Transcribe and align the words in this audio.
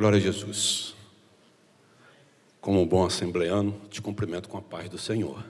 Glória 0.00 0.16
a 0.16 0.20
Jesus. 0.22 0.94
Como 2.58 2.80
um 2.80 2.86
bom 2.86 3.04
assembleano, 3.04 3.78
te 3.90 4.00
cumprimento 4.00 4.48
com 4.48 4.56
a 4.56 4.62
paz 4.62 4.88
do 4.88 4.96
Senhor. 4.96 5.44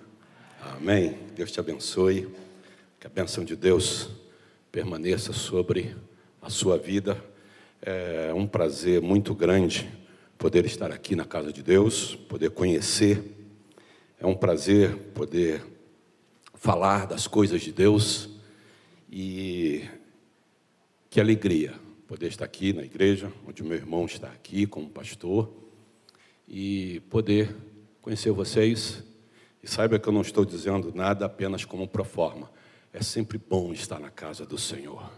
Amém. 0.60 1.16
Deus 1.36 1.52
te 1.52 1.60
abençoe. 1.60 2.28
Que 2.98 3.06
a 3.06 3.10
bênção 3.10 3.44
de 3.44 3.54
Deus 3.54 4.10
permaneça 4.72 5.32
sobre 5.32 5.94
a 6.42 6.50
sua 6.50 6.76
vida. 6.76 7.16
É 7.80 8.32
um 8.34 8.44
prazer 8.44 9.00
muito 9.00 9.36
grande 9.36 9.88
poder 10.36 10.66
estar 10.66 10.90
aqui 10.90 11.14
na 11.14 11.24
casa 11.24 11.52
de 11.52 11.62
Deus, 11.62 12.16
poder 12.16 12.50
conhecer. 12.50 13.22
É 14.18 14.26
um 14.26 14.34
prazer 14.34 14.96
poder 15.14 15.64
falar 16.54 17.06
das 17.06 17.28
coisas 17.28 17.62
de 17.62 17.70
Deus 17.70 18.28
e 19.08 19.84
que 21.08 21.20
alegria 21.20 21.72
poder 22.10 22.26
estar 22.26 22.44
aqui 22.44 22.72
na 22.72 22.82
igreja, 22.82 23.32
onde 23.46 23.62
meu 23.62 23.76
irmão 23.76 24.04
está 24.04 24.26
aqui 24.26 24.66
como 24.66 24.90
pastor, 24.90 25.48
e 26.48 26.98
poder 27.08 27.54
conhecer 28.02 28.32
vocês. 28.32 29.04
E 29.62 29.70
saiba 29.70 29.96
que 29.96 30.08
eu 30.08 30.12
não 30.12 30.22
estou 30.22 30.44
dizendo 30.44 30.92
nada 30.92 31.26
apenas 31.26 31.64
como 31.64 31.86
proforma. 31.86 32.50
É 32.92 33.00
sempre 33.00 33.38
bom 33.38 33.72
estar 33.72 34.00
na 34.00 34.10
casa 34.10 34.44
do 34.44 34.58
Senhor. 34.58 35.08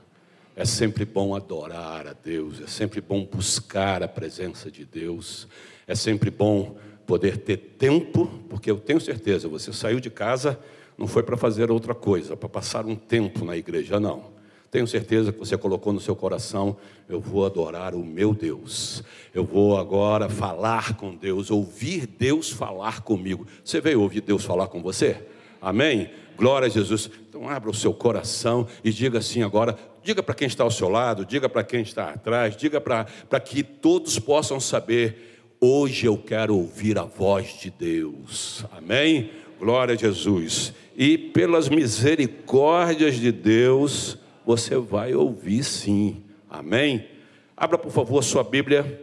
É 0.54 0.66
sempre 0.66 1.06
bom 1.06 1.34
adorar 1.34 2.06
a 2.06 2.12
Deus, 2.12 2.60
é 2.60 2.66
sempre 2.66 3.00
bom 3.00 3.24
buscar 3.24 4.02
a 4.02 4.08
presença 4.08 4.70
de 4.70 4.84
Deus, 4.84 5.48
é 5.86 5.94
sempre 5.94 6.30
bom 6.30 6.76
poder 7.06 7.38
ter 7.38 7.56
tempo, 7.56 8.26
porque 8.50 8.70
eu 8.70 8.78
tenho 8.78 9.00
certeza, 9.00 9.48
você 9.48 9.72
saiu 9.72 9.98
de 9.98 10.10
casa 10.10 10.60
não 10.98 11.06
foi 11.06 11.22
para 11.22 11.38
fazer 11.38 11.70
outra 11.70 11.94
coisa, 11.94 12.36
para 12.36 12.50
passar 12.50 12.84
um 12.84 12.94
tempo 12.94 13.46
na 13.46 13.56
igreja, 13.56 13.98
não. 13.98 14.30
Tenho 14.72 14.86
certeza 14.86 15.30
que 15.30 15.38
você 15.38 15.54
colocou 15.58 15.92
no 15.92 16.00
seu 16.00 16.16
coração: 16.16 16.78
eu 17.06 17.20
vou 17.20 17.44
adorar 17.44 17.94
o 17.94 18.02
meu 18.02 18.32
Deus, 18.32 19.04
eu 19.34 19.44
vou 19.44 19.76
agora 19.76 20.30
falar 20.30 20.96
com 20.96 21.14
Deus, 21.14 21.50
ouvir 21.50 22.06
Deus 22.06 22.50
falar 22.50 23.02
comigo. 23.02 23.46
Você 23.62 23.82
veio 23.82 24.00
ouvir 24.00 24.22
Deus 24.22 24.46
falar 24.46 24.68
com 24.68 24.80
você? 24.80 25.18
Amém? 25.60 26.10
Glória 26.38 26.66
a 26.66 26.70
Jesus. 26.70 27.10
Então 27.28 27.50
abra 27.50 27.68
o 27.68 27.74
seu 27.74 27.92
coração 27.92 28.66
e 28.82 28.90
diga 28.90 29.18
assim 29.18 29.42
agora, 29.42 29.76
diga 30.02 30.22
para 30.22 30.34
quem 30.34 30.48
está 30.48 30.64
ao 30.64 30.70
seu 30.70 30.88
lado, 30.88 31.26
diga 31.26 31.50
para 31.50 31.62
quem 31.62 31.82
está 31.82 32.08
atrás, 32.08 32.56
diga 32.56 32.80
para 32.80 33.04
que 33.40 33.62
todos 33.62 34.18
possam 34.18 34.58
saber, 34.58 35.44
hoje 35.60 36.06
eu 36.06 36.16
quero 36.16 36.56
ouvir 36.56 36.98
a 36.98 37.04
voz 37.04 37.58
de 37.60 37.68
Deus. 37.68 38.64
Amém? 38.72 39.32
Glória 39.60 39.94
a 39.94 39.98
Jesus. 39.98 40.72
E 40.96 41.18
pelas 41.18 41.68
misericórdias 41.68 43.16
de 43.16 43.30
Deus, 43.30 44.16
você 44.44 44.76
vai 44.76 45.14
ouvir 45.14 45.64
sim. 45.64 46.24
Amém? 46.48 47.08
Abra, 47.56 47.78
por 47.78 47.90
favor, 47.90 48.18
a 48.18 48.22
sua 48.22 48.42
Bíblia, 48.42 49.00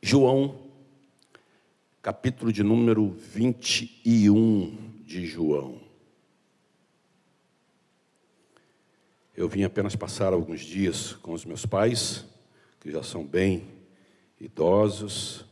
João, 0.00 0.58
capítulo 2.00 2.52
de 2.52 2.62
número 2.62 3.10
21 3.10 4.76
de 5.04 5.26
João. 5.26 5.80
Eu 9.36 9.48
vim 9.48 9.62
apenas 9.62 9.94
passar 9.94 10.32
alguns 10.32 10.60
dias 10.60 11.12
com 11.12 11.32
os 11.32 11.44
meus 11.44 11.64
pais, 11.64 12.24
que 12.80 12.90
já 12.90 13.02
são 13.02 13.24
bem 13.24 13.64
idosos, 14.40 15.44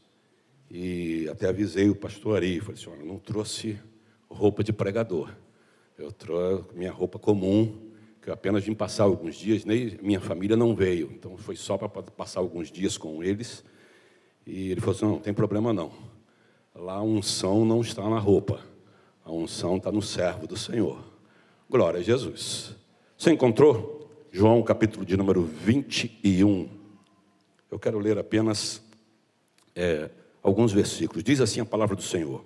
e 0.70 1.29
até 1.29 1.48
avisei 1.48 1.89
o 1.89 1.95
pastor 1.95 2.37
Ari, 2.37 2.61
falei 2.61 2.81
assim, 2.81 2.91
olha, 2.91 3.05
não 3.05 3.19
trouxe 3.19 3.79
roupa 4.29 4.64
de 4.64 4.73
pregador, 4.73 5.33
eu 5.97 6.11
trouxe 6.11 6.75
minha 6.75 6.91
roupa 6.91 7.19
comum, 7.19 7.86
que 8.27 8.30
apenas 8.32 8.64
vim 8.64 8.74
passar 8.74 9.05
alguns 9.05 9.36
dias, 9.36 9.64
nem 9.64 9.96
minha 10.02 10.20
família 10.20 10.56
não 10.56 10.74
veio, 10.74 11.12
então 11.12 11.36
foi 11.36 11.55
só 11.55 11.78
para 11.78 11.88
passar 11.88 12.41
alguns 12.41 12.72
dias 12.72 12.98
com 12.98 13.22
eles. 13.22 13.62
E 14.44 14.72
ele 14.72 14.80
falou 14.80 14.96
assim: 14.96 15.05
não, 15.05 15.12
não 15.12 15.20
tem 15.20 15.33
problema 15.33 15.72
não. 15.72 15.92
Lá 16.74 16.94
a 16.94 17.02
unção 17.02 17.64
não 17.64 17.80
está 17.80 18.10
na 18.10 18.18
roupa, 18.18 18.60
a 19.24 19.30
unção 19.30 19.77
está 19.77 19.92
no 19.92 20.02
servo 20.02 20.44
do 20.44 20.56
Senhor. 20.56 20.98
Glória 21.70 22.01
a 22.01 22.02
Jesus. 22.02 22.74
Você 23.17 23.30
encontrou? 23.30 24.11
João 24.33 24.61
capítulo 24.61 25.06
de 25.06 25.17
número 25.17 25.45
21. 25.45 26.68
Eu 27.70 27.78
quero 27.78 28.01
ler 28.01 28.18
apenas 28.18 28.83
é, 29.72 30.11
alguns 30.42 30.72
versículos. 30.72 31.22
Diz 31.22 31.40
assim 31.40 31.61
a 31.61 31.64
palavra 31.64 31.95
do 31.95 32.02
Senhor. 32.02 32.45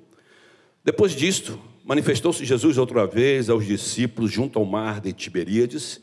Depois 0.83 1.13
disto, 1.13 1.61
manifestou-se 1.85 2.45
Jesus 2.45 2.79
outra 2.79 3.07
vez 3.07 3.51
aos 3.51 3.67
discípulos 3.67 4.33
junto 4.33 4.59
ao 4.59 4.65
mar 4.65 5.01
de 5.01 5.13
Tiberíades 5.13 6.01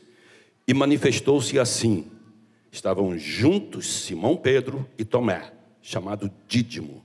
e 0.66 0.72
manifestou-se 0.72 1.58
assim. 1.58 2.06
Estavam 2.70 3.18
juntos 3.18 3.86
Simão 3.86 4.36
Pedro 4.36 4.88
e 4.96 5.04
Tomé, 5.04 5.52
chamado 5.82 6.30
Dídimo, 6.46 7.04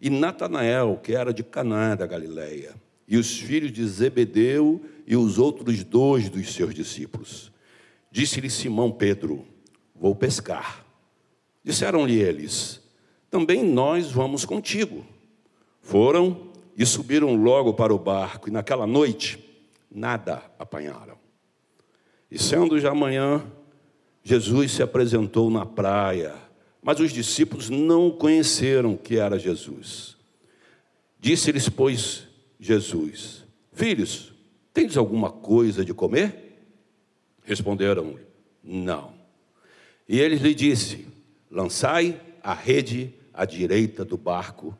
e 0.00 0.10
Natanael, 0.10 0.98
que 1.02 1.14
era 1.14 1.32
de 1.32 1.44
Canaã 1.44 1.94
da 1.94 2.06
Galileia, 2.06 2.74
e 3.06 3.16
os 3.16 3.38
filhos 3.38 3.70
de 3.70 3.86
Zebedeu 3.86 4.82
e 5.06 5.14
os 5.14 5.38
outros 5.38 5.84
dois 5.84 6.28
dos 6.28 6.52
seus 6.52 6.74
discípulos. 6.74 7.52
Disse-lhe 8.10 8.50
Simão 8.50 8.90
Pedro: 8.90 9.46
Vou 9.94 10.16
pescar. 10.16 10.84
Disseram-lhe 11.62 12.18
eles: 12.18 12.80
Também 13.30 13.62
nós 13.62 14.10
vamos 14.10 14.44
contigo. 14.44 15.04
Foram 15.80 16.51
e 16.76 16.86
subiram 16.86 17.34
logo 17.34 17.74
para 17.74 17.94
o 17.94 17.98
barco, 17.98 18.48
e 18.48 18.52
naquela 18.52 18.86
noite 18.86 19.38
nada 19.90 20.42
apanharam. 20.58 21.16
E 22.30 22.38
sendo 22.38 22.80
já 22.80 22.94
manhã, 22.94 23.44
Jesus 24.22 24.72
se 24.72 24.82
apresentou 24.82 25.50
na 25.50 25.66
praia, 25.66 26.34
mas 26.82 26.98
os 26.98 27.12
discípulos 27.12 27.68
não 27.68 28.10
conheceram 28.10 28.96
que 28.96 29.18
era 29.18 29.38
Jesus. 29.38 30.16
Disse-lhes, 31.20 31.68
pois, 31.68 32.26
Jesus: 32.58 33.44
Filhos, 33.72 34.32
tendes 34.72 34.96
alguma 34.96 35.30
coisa 35.30 35.84
de 35.84 35.92
comer? 35.92 36.58
Responderam: 37.44 38.18
Não. 38.62 39.12
E 40.08 40.18
ele 40.20 40.36
lhe 40.36 40.54
disse: 40.54 41.06
Lançai 41.50 42.20
a 42.42 42.54
rede 42.54 43.14
à 43.32 43.44
direita 43.44 44.04
do 44.04 44.16
barco 44.16 44.76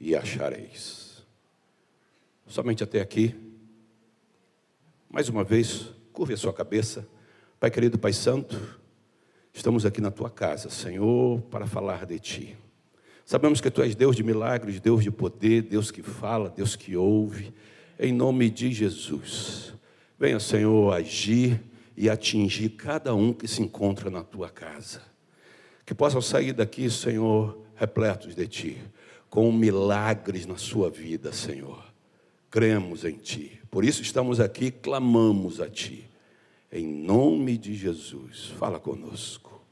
e 0.00 0.14
achareis. 0.14 1.01
Somente 2.52 2.84
até 2.84 3.00
aqui. 3.00 3.34
Mais 5.08 5.26
uma 5.30 5.42
vez, 5.42 5.86
curve 6.12 6.34
a 6.34 6.36
sua 6.36 6.52
cabeça. 6.52 7.08
Pai 7.58 7.70
querido, 7.70 7.98
Pai 7.98 8.12
Santo, 8.12 8.78
estamos 9.54 9.86
aqui 9.86 10.02
na 10.02 10.10
tua 10.10 10.28
casa, 10.28 10.68
Senhor, 10.68 11.40
para 11.50 11.66
falar 11.66 12.04
de 12.04 12.18
ti. 12.18 12.54
Sabemos 13.24 13.58
que 13.62 13.70
tu 13.70 13.80
és 13.80 13.94
Deus 13.94 14.14
de 14.14 14.22
milagres, 14.22 14.80
Deus 14.80 15.02
de 15.02 15.10
poder, 15.10 15.62
Deus 15.62 15.90
que 15.90 16.02
fala, 16.02 16.50
Deus 16.50 16.76
que 16.76 16.94
ouve. 16.94 17.54
Em 17.98 18.12
nome 18.12 18.50
de 18.50 18.70
Jesus. 18.70 19.72
Venha, 20.18 20.38
Senhor, 20.38 20.92
agir 20.92 21.58
e 21.96 22.10
atingir 22.10 22.68
cada 22.76 23.14
um 23.14 23.32
que 23.32 23.48
se 23.48 23.62
encontra 23.62 24.10
na 24.10 24.22
tua 24.22 24.50
casa. 24.50 25.00
Que 25.86 25.94
possam 25.94 26.20
sair 26.20 26.52
daqui, 26.52 26.90
Senhor, 26.90 27.64
repletos 27.74 28.34
de 28.34 28.46
ti, 28.46 28.78
com 29.30 29.50
milagres 29.50 30.44
na 30.44 30.58
sua 30.58 30.90
vida, 30.90 31.32
Senhor 31.32 31.91
cremos 32.52 33.02
em 33.06 33.16
Ti. 33.16 33.58
Por 33.70 33.82
isso 33.82 34.02
estamos 34.02 34.38
aqui, 34.38 34.70
clamamos 34.70 35.58
a 35.58 35.70
Ti. 35.70 36.06
Em 36.70 36.86
nome 36.86 37.56
de 37.56 37.74
Jesus, 37.74 38.52
fala 38.58 38.78
conosco. 38.78 39.64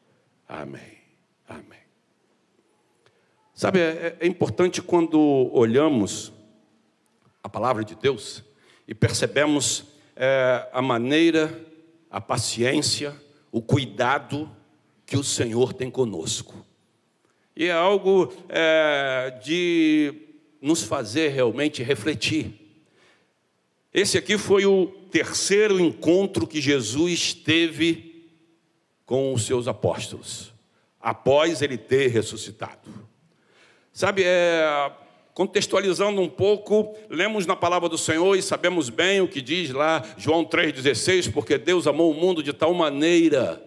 Amém. 0.49 0.99
Amém. 1.47 1.79
Sabe, 3.53 3.81
é, 3.81 4.17
é 4.19 4.27
importante 4.27 4.81
quando 4.81 5.21
olhamos 5.53 6.33
a 7.45 7.51
palavra 7.51 7.85
de 7.85 7.95
Deus 7.95 8.43
e 8.89 8.95
percebemos 8.95 9.85
é, 10.17 10.67
a 10.73 10.81
maneira, 10.81 11.63
a 12.11 12.19
paciência, 12.19 13.15
o 13.53 13.61
cuidado 13.61 14.51
que 15.05 15.19
o 15.19 15.23
Senhor 15.23 15.75
tem 15.75 15.91
conosco. 15.91 16.65
E 17.55 17.67
é 17.67 17.73
algo 17.73 18.33
é, 18.49 19.39
de 19.45 20.15
nos 20.63 20.83
fazer 20.83 21.29
realmente 21.29 21.83
refletir. 21.83 22.60
Esse 23.93 24.17
aqui 24.17 24.39
foi 24.39 24.67
o 24.67 24.87
terceiro 25.11 25.81
encontro 25.81 26.47
que 26.47 26.61
Jesus 26.61 27.35
teve 27.35 28.29
com 29.05 29.35
os 29.35 29.45
seus 29.45 29.67
apóstolos, 29.67 30.53
após 31.01 31.63
ele 31.63 31.77
ter 31.77 32.07
ressuscitado. 32.07 32.89
Sabe, 33.93 34.23
é, 34.25 34.93
contextualizando 35.35 36.21
um 36.21 36.29
pouco, 36.29 36.97
lemos 37.09 37.45
na 37.45 37.57
palavra 37.57 37.89
do 37.89 37.99
Senhor 37.99 38.37
e 38.37 38.43
sabemos 38.43 38.89
bem 38.89 39.21
o 39.21 39.27
que 39.27 39.41
diz 39.41 39.71
lá 39.71 40.05
João 40.17 40.45
3,16, 40.45 41.33
porque 41.33 41.59
Deus 41.59 41.89
amou 41.89 42.13
o 42.13 42.15
mundo 42.15 42.41
de 42.41 42.53
tal 42.53 42.73
maneira 42.73 43.61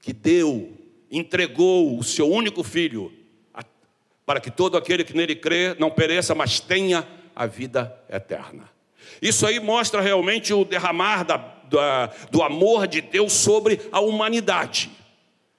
que 0.00 0.14
deu, 0.14 0.72
entregou 1.10 1.98
o 1.98 2.02
seu 2.02 2.26
único 2.26 2.62
filho, 2.62 3.12
para 4.24 4.40
que 4.40 4.50
todo 4.50 4.78
aquele 4.78 5.04
que 5.04 5.14
nele 5.14 5.36
crê 5.36 5.74
não 5.78 5.90
pereça, 5.90 6.34
mas 6.34 6.60
tenha 6.60 7.06
a 7.36 7.44
vida 7.44 7.94
eterna. 8.08 8.77
Isso 9.20 9.46
aí 9.46 9.58
mostra 9.58 10.00
realmente 10.00 10.52
o 10.52 10.64
derramar 10.64 11.24
da, 11.24 11.36
da, 11.36 12.06
do 12.30 12.42
amor 12.42 12.86
de 12.86 13.00
Deus 13.00 13.32
sobre 13.32 13.80
a 13.90 14.00
humanidade, 14.00 14.90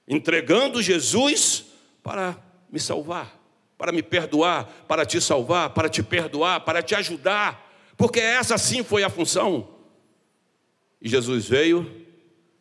entregando 0.08 0.82
Jesus 0.82 1.64
para 2.02 2.36
me 2.70 2.80
salvar, 2.80 3.38
para 3.76 3.92
me 3.92 4.02
perdoar, 4.02 4.64
para 4.88 5.04
te 5.04 5.20
salvar, 5.20 5.70
para 5.70 5.88
te 5.88 6.02
perdoar, 6.02 6.60
para 6.60 6.82
te 6.82 6.94
ajudar, 6.94 7.68
porque 7.96 8.20
essa 8.20 8.56
sim 8.56 8.82
foi 8.82 9.02
a 9.02 9.10
função. 9.10 9.68
E 11.00 11.08
Jesus 11.08 11.46
veio 11.46 11.90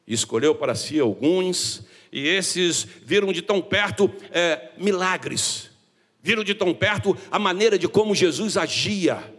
e 0.07 0.13
escolheu 0.13 0.55
para 0.55 0.75
si 0.75 0.99
alguns, 0.99 1.83
e 2.11 2.27
esses 2.27 2.83
viram 3.03 3.31
de 3.31 3.41
tão 3.41 3.61
perto 3.61 4.11
é, 4.31 4.71
milagres, 4.77 5.69
viram 6.21 6.43
de 6.43 6.53
tão 6.53 6.73
perto 6.73 7.17
a 7.31 7.37
maneira 7.37 7.77
de 7.77 7.87
como 7.87 8.15
Jesus 8.15 8.57
agia 8.57 9.38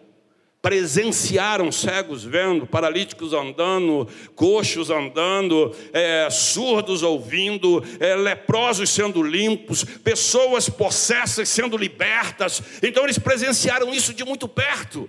presenciaram 0.62 1.72
cegos 1.72 2.22
vendo, 2.22 2.66
paralíticos 2.66 3.32
andando, 3.32 4.06
coxos 4.34 4.90
andando, 4.90 5.74
é, 5.92 6.28
surdos 6.30 7.02
ouvindo, 7.02 7.82
é, 7.98 8.14
leprosos 8.14 8.90
sendo 8.90 9.22
limpos, 9.22 9.84
pessoas 9.84 10.68
possessas 10.68 11.48
sendo 11.48 11.76
libertas. 11.76 12.62
Então 12.82 13.04
eles 13.04 13.18
presenciaram 13.18 13.92
isso 13.92 14.12
de 14.12 14.24
muito 14.24 14.46
perto. 14.46 15.08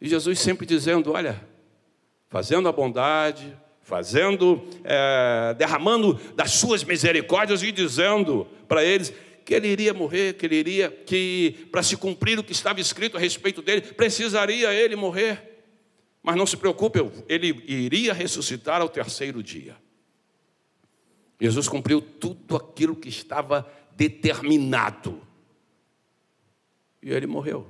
E 0.00 0.08
Jesus 0.08 0.38
sempre 0.38 0.64
dizendo: 0.64 1.12
Olha, 1.12 1.44
fazendo 2.28 2.68
a 2.68 2.72
bondade, 2.72 3.56
fazendo, 3.82 4.62
é, 4.84 5.54
derramando 5.58 6.14
das 6.36 6.52
suas 6.52 6.84
misericórdias 6.84 7.62
e 7.64 7.72
dizendo 7.72 8.46
para 8.68 8.84
eles: 8.84 9.12
que 9.48 9.54
ele 9.54 9.68
iria 9.68 9.94
morrer, 9.94 10.34
que 10.34 10.44
ele 10.44 10.56
iria, 10.56 10.90
que 10.90 11.66
para 11.72 11.82
se 11.82 11.96
cumprir 11.96 12.38
o 12.38 12.44
que 12.44 12.52
estava 12.52 12.82
escrito 12.82 13.16
a 13.16 13.20
respeito 13.20 13.62
dele, 13.62 13.80
precisaria 13.80 14.74
ele 14.74 14.94
morrer. 14.94 15.64
Mas 16.22 16.36
não 16.36 16.44
se 16.44 16.54
preocupe, 16.54 16.98
ele 17.26 17.64
iria 17.66 18.12
ressuscitar 18.12 18.82
ao 18.82 18.90
terceiro 18.90 19.42
dia. 19.42 19.74
Jesus 21.40 21.66
cumpriu 21.66 22.02
tudo 22.02 22.56
aquilo 22.56 22.94
que 22.94 23.08
estava 23.08 23.66
determinado. 23.96 25.18
E 27.02 27.10
ele 27.10 27.26
morreu. 27.26 27.66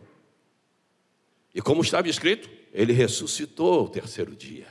E 1.54 1.62
como 1.62 1.82
estava 1.82 2.08
escrito, 2.08 2.50
ele 2.72 2.92
ressuscitou 2.92 3.78
ao 3.78 3.88
terceiro 3.88 4.34
dia. 4.34 4.66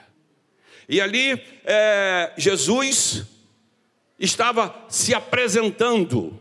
E 0.89 1.00
ali 1.00 1.42
é, 1.63 2.33
Jesus 2.38 3.24
estava 4.19 4.86
se 4.89 5.13
apresentando 5.13 6.38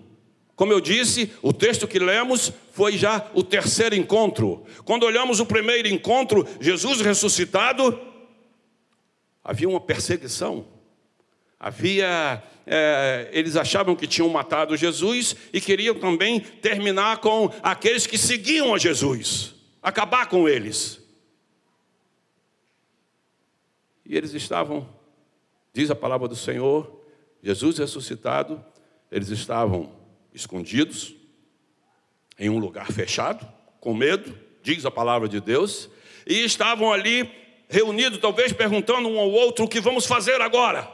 como 0.56 0.72
eu 0.72 0.80
disse, 0.80 1.30
o 1.42 1.52
texto 1.52 1.86
que 1.86 1.98
lemos 1.98 2.50
foi 2.72 2.96
já 2.96 3.30
o 3.34 3.42
terceiro 3.42 3.94
encontro. 3.94 4.64
Quando 4.86 5.04
olhamos 5.04 5.38
o 5.38 5.44
primeiro 5.44 5.86
encontro, 5.86 6.48
Jesus 6.58 7.02
ressuscitado, 7.02 8.00
havia 9.44 9.68
uma 9.68 9.80
perseguição. 9.80 10.66
Havia, 11.60 12.42
é, 12.66 13.28
eles 13.32 13.54
achavam 13.54 13.94
que 13.94 14.06
tinham 14.06 14.30
matado 14.30 14.74
Jesus 14.78 15.36
e 15.52 15.60
queriam 15.60 15.94
também 15.94 16.40
terminar 16.40 17.18
com 17.18 17.52
aqueles 17.62 18.06
que 18.06 18.16
seguiam 18.16 18.74
a 18.74 18.78
Jesus, 18.78 19.54
acabar 19.82 20.26
com 20.26 20.48
eles. 20.48 21.02
E 24.06 24.16
eles 24.16 24.32
estavam, 24.32 24.88
diz 25.74 25.90
a 25.90 25.94
palavra 25.94 26.28
do 26.28 26.36
Senhor, 26.36 27.04
Jesus 27.42 27.76
ressuscitado, 27.76 28.64
eles 29.12 29.28
estavam 29.28 29.95
escondidos, 30.36 31.14
em 32.38 32.50
um 32.50 32.58
lugar 32.58 32.92
fechado, 32.92 33.48
com 33.80 33.94
medo, 33.94 34.38
diz 34.62 34.84
a 34.84 34.90
palavra 34.90 35.28
de 35.28 35.40
Deus, 35.40 35.88
e 36.26 36.44
estavam 36.44 36.92
ali 36.92 37.28
reunidos, 37.68 38.18
talvez 38.18 38.52
perguntando 38.52 39.08
um 39.08 39.18
ao 39.18 39.30
outro 39.30 39.64
o 39.64 39.68
que 39.68 39.80
vamos 39.80 40.06
fazer 40.06 40.40
agora. 40.40 40.88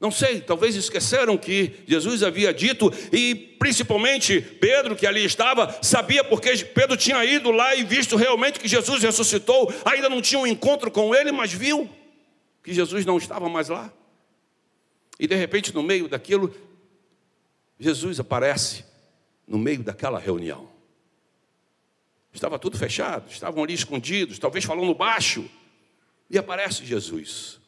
Não 0.00 0.10
sei, 0.10 0.40
talvez 0.40 0.74
esqueceram 0.74 1.38
que 1.38 1.74
Jesus 1.86 2.24
havia 2.24 2.52
dito, 2.52 2.92
e 3.12 3.36
principalmente 3.36 4.40
Pedro, 4.40 4.96
que 4.96 5.06
ali 5.06 5.24
estava, 5.24 5.78
sabia 5.80 6.24
porque 6.24 6.56
Pedro 6.56 6.96
tinha 6.96 7.24
ido 7.24 7.52
lá 7.52 7.76
e 7.76 7.84
visto 7.84 8.16
realmente 8.16 8.58
que 8.58 8.66
Jesus 8.66 9.00
ressuscitou, 9.00 9.72
ainda 9.84 10.08
não 10.08 10.20
tinha 10.20 10.40
um 10.40 10.46
encontro 10.46 10.90
com 10.90 11.14
ele, 11.14 11.30
mas 11.30 11.52
viu 11.52 11.88
que 12.64 12.74
Jesus 12.74 13.06
não 13.06 13.16
estava 13.16 13.48
mais 13.48 13.68
lá. 13.68 13.92
E 15.20 15.28
de 15.28 15.36
repente, 15.36 15.72
no 15.72 15.84
meio 15.84 16.08
daquilo, 16.08 16.52
Jesus 17.82 18.20
aparece 18.20 18.84
no 19.44 19.58
meio 19.58 19.82
daquela 19.82 20.16
reunião. 20.16 20.70
Estava 22.32 22.56
tudo 22.56 22.78
fechado, 22.78 23.28
estavam 23.28 23.64
ali 23.64 23.74
escondidos, 23.74 24.38
talvez 24.38 24.64
falando 24.64 24.94
baixo, 24.94 25.50
e 26.30 26.38
aparece 26.38 26.86
Jesus. 26.86 27.58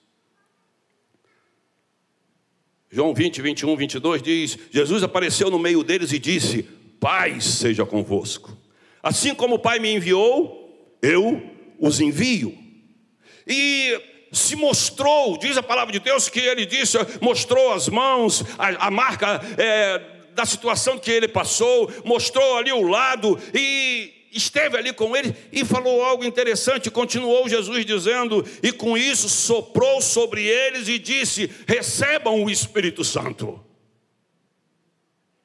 João 2.88 3.12
20, 3.12 3.42
21, 3.42 3.76
22 3.76 4.22
diz: 4.22 4.58
Jesus 4.70 5.02
apareceu 5.02 5.50
no 5.50 5.58
meio 5.58 5.82
deles 5.82 6.12
e 6.12 6.18
disse: 6.20 6.62
Paz 7.00 7.44
seja 7.44 7.84
convosco. 7.84 8.56
Assim 9.02 9.34
como 9.34 9.56
o 9.56 9.58
Pai 9.58 9.80
me 9.80 9.92
enviou, 9.92 10.96
eu 11.02 11.42
os 11.76 12.00
envio. 12.00 12.56
E 13.44 14.00
se 14.34 14.56
mostrou, 14.56 15.38
diz 15.38 15.56
a 15.56 15.62
palavra 15.62 15.92
de 15.92 16.00
Deus 16.00 16.28
que 16.28 16.40
ele 16.40 16.66
disse, 16.66 16.98
mostrou 17.20 17.72
as 17.72 17.88
mãos, 17.88 18.44
a, 18.58 18.86
a 18.86 18.90
marca 18.90 19.40
é, 19.56 20.00
da 20.34 20.44
situação 20.44 20.98
que 20.98 21.10
ele 21.10 21.28
passou, 21.28 21.90
mostrou 22.04 22.58
ali 22.58 22.72
o 22.72 22.82
lado 22.82 23.38
e 23.54 24.12
esteve 24.32 24.76
ali 24.76 24.92
com 24.92 25.16
ele 25.16 25.34
e 25.52 25.64
falou 25.64 26.02
algo 26.02 26.24
interessante. 26.24 26.90
Continuou 26.90 27.48
Jesus 27.48 27.86
dizendo, 27.86 28.44
e 28.62 28.72
com 28.72 28.98
isso 28.98 29.28
soprou 29.28 30.02
sobre 30.02 30.44
eles 30.44 30.88
e 30.88 30.98
disse: 30.98 31.50
recebam 31.66 32.42
o 32.42 32.50
Espírito 32.50 33.04
Santo. 33.04 33.64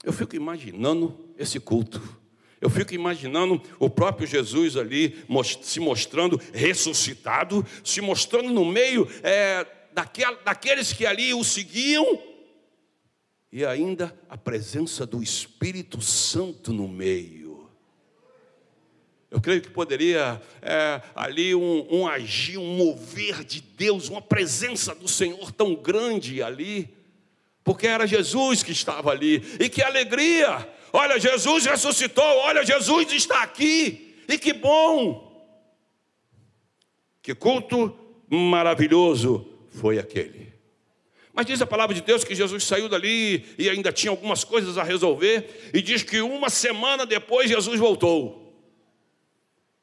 Eu 0.03 0.12
fico 0.12 0.36
imaginando 0.36 1.33
esse 1.38 1.59
culto. 1.59 2.19
Eu 2.61 2.69
fico 2.69 2.94
imaginando 2.94 3.61
o 3.79 3.89
próprio 3.89 4.27
Jesus 4.27 4.75
ali 4.75 5.23
se 5.61 5.79
mostrando 5.79 6.39
ressuscitado, 6.53 7.65
se 7.83 8.01
mostrando 8.01 8.50
no 8.50 8.65
meio 8.65 9.07
é, 9.23 9.65
daqueles 10.44 10.91
que 10.91 11.06
ali 11.06 11.33
o 11.33 11.44
seguiam, 11.44 12.21
e 13.51 13.65
ainda 13.65 14.15
a 14.29 14.38
presença 14.38 15.06
do 15.06 15.23
Espírito 15.23 16.01
Santo 16.01 16.73
no 16.73 16.88
meio. 16.88 17.69
Eu 19.31 19.39
creio 19.39 19.62
que 19.62 19.69
poderia 19.69 20.41
é, 20.62 21.01
ali 21.15 21.55
um, 21.55 21.88
um 21.89 22.07
agir, 22.07 22.57
um 22.57 22.75
mover 22.75 23.44
de 23.44 23.62
Deus, 23.62 24.09
uma 24.09 24.21
presença 24.21 24.94
do 24.94 25.07
Senhor 25.07 25.51
tão 25.51 25.75
grande 25.75 26.44
ali, 26.44 26.94
porque 27.63 27.88
era 27.88 28.07
Jesus 28.07 28.63
que 28.63 28.71
estava 28.71 29.12
ali, 29.12 29.44
e 29.59 29.69
que 29.69 29.81
alegria! 29.81 30.67
Olha, 30.91 31.19
Jesus 31.19 31.65
ressuscitou, 31.65 32.24
olha, 32.24 32.65
Jesus 32.65 33.12
está 33.13 33.43
aqui, 33.43 34.15
e 34.27 34.38
que 34.38 34.53
bom! 34.53 35.27
Que 37.22 37.36
culto 37.36 37.98
maravilhoso 38.29 39.48
foi 39.69 40.00
aquele. 40.00 40.51
Mas 41.34 41.46
diz 41.46 41.62
a 41.62 41.67
palavra 41.67 41.93
de 41.93 42.01
Deus 42.01 42.24
que 42.24 42.34
Jesus 42.34 42.63
saiu 42.63 42.89
dali 42.89 43.46
e 43.58 43.69
ainda 43.69 43.91
tinha 43.91 44.10
algumas 44.10 44.43
coisas 44.43 44.77
a 44.77 44.84
resolver, 44.84 45.69
e 45.74 45.81
diz 45.81 46.03
que 46.03 46.22
uma 46.22 46.50
semana 46.50 47.05
depois 47.05 47.50
Jesus 47.50 47.79
voltou. 47.79 48.48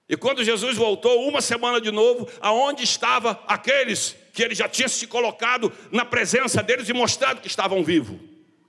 E 0.09 0.17
quando 0.17 0.45
Jesus 0.45 0.77
voltou, 0.77 1.27
uma 1.29 1.41
semana 1.41 1.81
de 1.81 1.91
novo, 1.91 2.29
aonde 2.41 2.85
estavam 2.85 3.37
aqueles 3.47 4.17
que 4.33 4.43
ele 4.43 4.55
já 4.55 4.69
tinha 4.69 4.89
se 4.89 5.07
colocado 5.07 5.73
na 5.91 6.05
presença 6.05 6.63
deles 6.63 6.89
e 6.89 6.93
mostrado 6.93 7.41
que 7.41 7.49
estavam 7.49 7.83
vivos, 7.83 8.19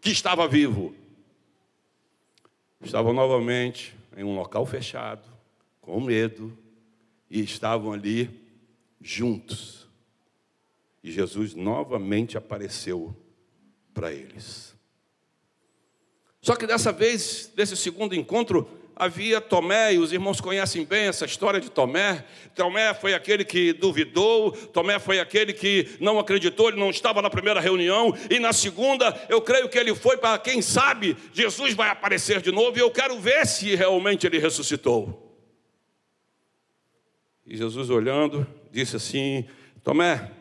que 0.01 0.10
estava 0.10 0.48
vivo 0.48 0.96
estavam 2.81 3.13
novamente 3.13 3.96
em 4.15 4.24
um 4.24 4.36
local 4.36 4.65
fechado, 4.65 5.27
com 5.81 6.00
medo, 6.00 6.57
e 7.29 7.41
estavam 7.41 7.93
ali 7.93 8.29
juntos. 9.01 9.88
E 11.03 11.12
Jesus 11.12 11.53
novamente 11.53 12.38
apareceu 12.38 13.15
para 13.93 14.12
eles. 14.12 14.75
Só 16.41 16.55
que 16.55 16.67
dessa 16.67 16.91
vez, 16.91 17.51
desse 17.55 17.75
segundo 17.75 18.15
encontro, 18.15 18.69
havia 19.00 19.39
Tomé, 19.39 19.94
e 19.94 20.00
os 20.00 20.12
irmãos 20.12 20.42
conhecem 20.42 20.84
bem 20.84 21.06
essa 21.08 21.25
história 21.25 21.60
de 21.62 21.70
Tomé. 21.70 22.25
Tomé 22.56 22.94
foi 22.96 23.13
aquele 23.13 23.46
que 23.46 23.72
duvidou, 23.72 24.51
Tomé 24.51 24.98
foi 24.98 25.20
aquele 25.20 25.54
que 25.54 25.88
não 26.00 26.18
acreditou, 26.18 26.70
ele 26.70 26.80
não 26.80 26.89
estava 26.89 27.22
na 27.22 27.30
primeira 27.30 27.60
reunião, 27.60 28.13
e 28.30 28.39
na 28.39 28.51
segunda, 28.51 29.16
eu 29.30 29.39
creio 29.39 29.70
que 29.70 29.77
ele 29.77 29.94
foi 29.94 30.18
para 30.18 30.39
quem 30.39 30.62
sabe, 30.62 31.16
Jesus 31.32 31.75
vai 31.75 31.89
aparecer 31.89 32.42
de 32.42 32.51
novo, 32.51 32.77
e 32.77 32.82
eu 32.82 32.89
quero 32.89 33.20
ver 33.20 33.46
se 33.46 33.75
realmente 33.75 34.25
ele 34.25 34.39
ressuscitou. 34.39 35.24
E 37.46 37.56
Jesus 37.56 37.89
olhando, 37.89 38.46
disse 38.72 38.96
assim: 38.96 39.46
Tomé, 39.84 40.32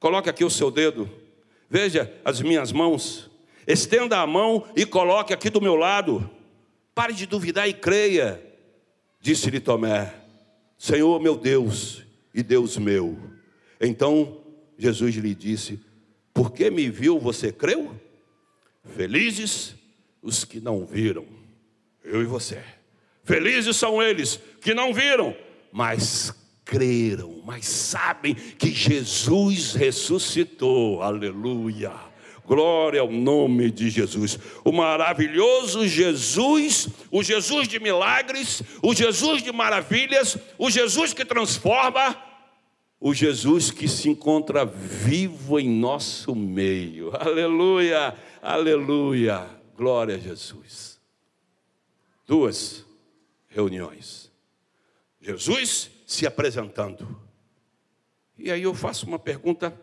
coloque 0.00 0.30
aqui 0.30 0.44
o 0.44 0.50
seu 0.50 0.70
dedo, 0.70 1.08
veja 1.68 2.12
as 2.24 2.40
minhas 2.40 2.72
mãos, 2.72 3.30
estenda 3.66 4.18
a 4.18 4.26
mão 4.26 4.64
e 4.74 4.86
coloque 4.86 5.34
aqui 5.34 5.50
do 5.50 5.60
meu 5.60 5.76
lado. 5.76 6.28
Pare 6.94 7.12
de 7.12 7.26
duvidar 7.26 7.68
e 7.68 7.72
creia. 7.72 8.42
Disse-lhe 9.20 9.60
Tomé: 9.60 10.14
Senhor 10.76 11.20
meu 11.20 11.36
Deus 11.36 12.02
e 12.34 12.42
Deus 12.42 12.76
meu. 12.76 13.18
Então 13.80 14.42
Jesus 14.76 15.14
lhe 15.16 15.34
disse: 15.34 15.80
Por 16.34 16.52
que 16.52 16.70
me 16.70 16.90
viu, 16.90 17.18
você 17.18 17.52
creu? 17.52 17.94
Felizes 18.96 19.74
os 20.20 20.44
que 20.44 20.60
não 20.60 20.84
viram, 20.84 21.26
eu 22.04 22.22
e 22.22 22.24
você. 22.24 22.62
Felizes 23.24 23.76
são 23.76 24.02
eles 24.02 24.40
que 24.60 24.74
não 24.74 24.92
viram, 24.92 25.36
mas 25.70 26.34
creram, 26.64 27.42
mas 27.44 27.66
sabem 27.66 28.34
que 28.34 28.70
Jesus 28.70 29.74
ressuscitou. 29.74 31.02
Aleluia. 31.02 32.11
Glória 32.46 33.00
ao 33.00 33.10
nome 33.10 33.70
de 33.70 33.88
Jesus. 33.88 34.38
O 34.64 34.72
maravilhoso 34.72 35.86
Jesus, 35.86 36.88
o 37.10 37.22
Jesus 37.22 37.68
de 37.68 37.78
milagres, 37.78 38.62
o 38.82 38.92
Jesus 38.94 39.42
de 39.42 39.52
maravilhas, 39.52 40.36
o 40.58 40.68
Jesus 40.68 41.14
que 41.14 41.24
transforma, 41.24 42.16
o 42.98 43.14
Jesus 43.14 43.70
que 43.70 43.86
se 43.88 44.08
encontra 44.08 44.64
vivo 44.64 45.58
em 45.58 45.68
nosso 45.68 46.34
meio. 46.34 47.12
Aleluia, 47.18 48.16
aleluia. 48.40 49.48
Glória 49.76 50.16
a 50.16 50.18
Jesus. 50.18 51.00
Duas 52.26 52.84
reuniões. 53.48 54.30
Jesus 55.20 55.90
se 56.06 56.26
apresentando. 56.26 57.20
E 58.36 58.50
aí 58.50 58.62
eu 58.62 58.74
faço 58.74 59.06
uma 59.06 59.18
pergunta: 59.18 59.78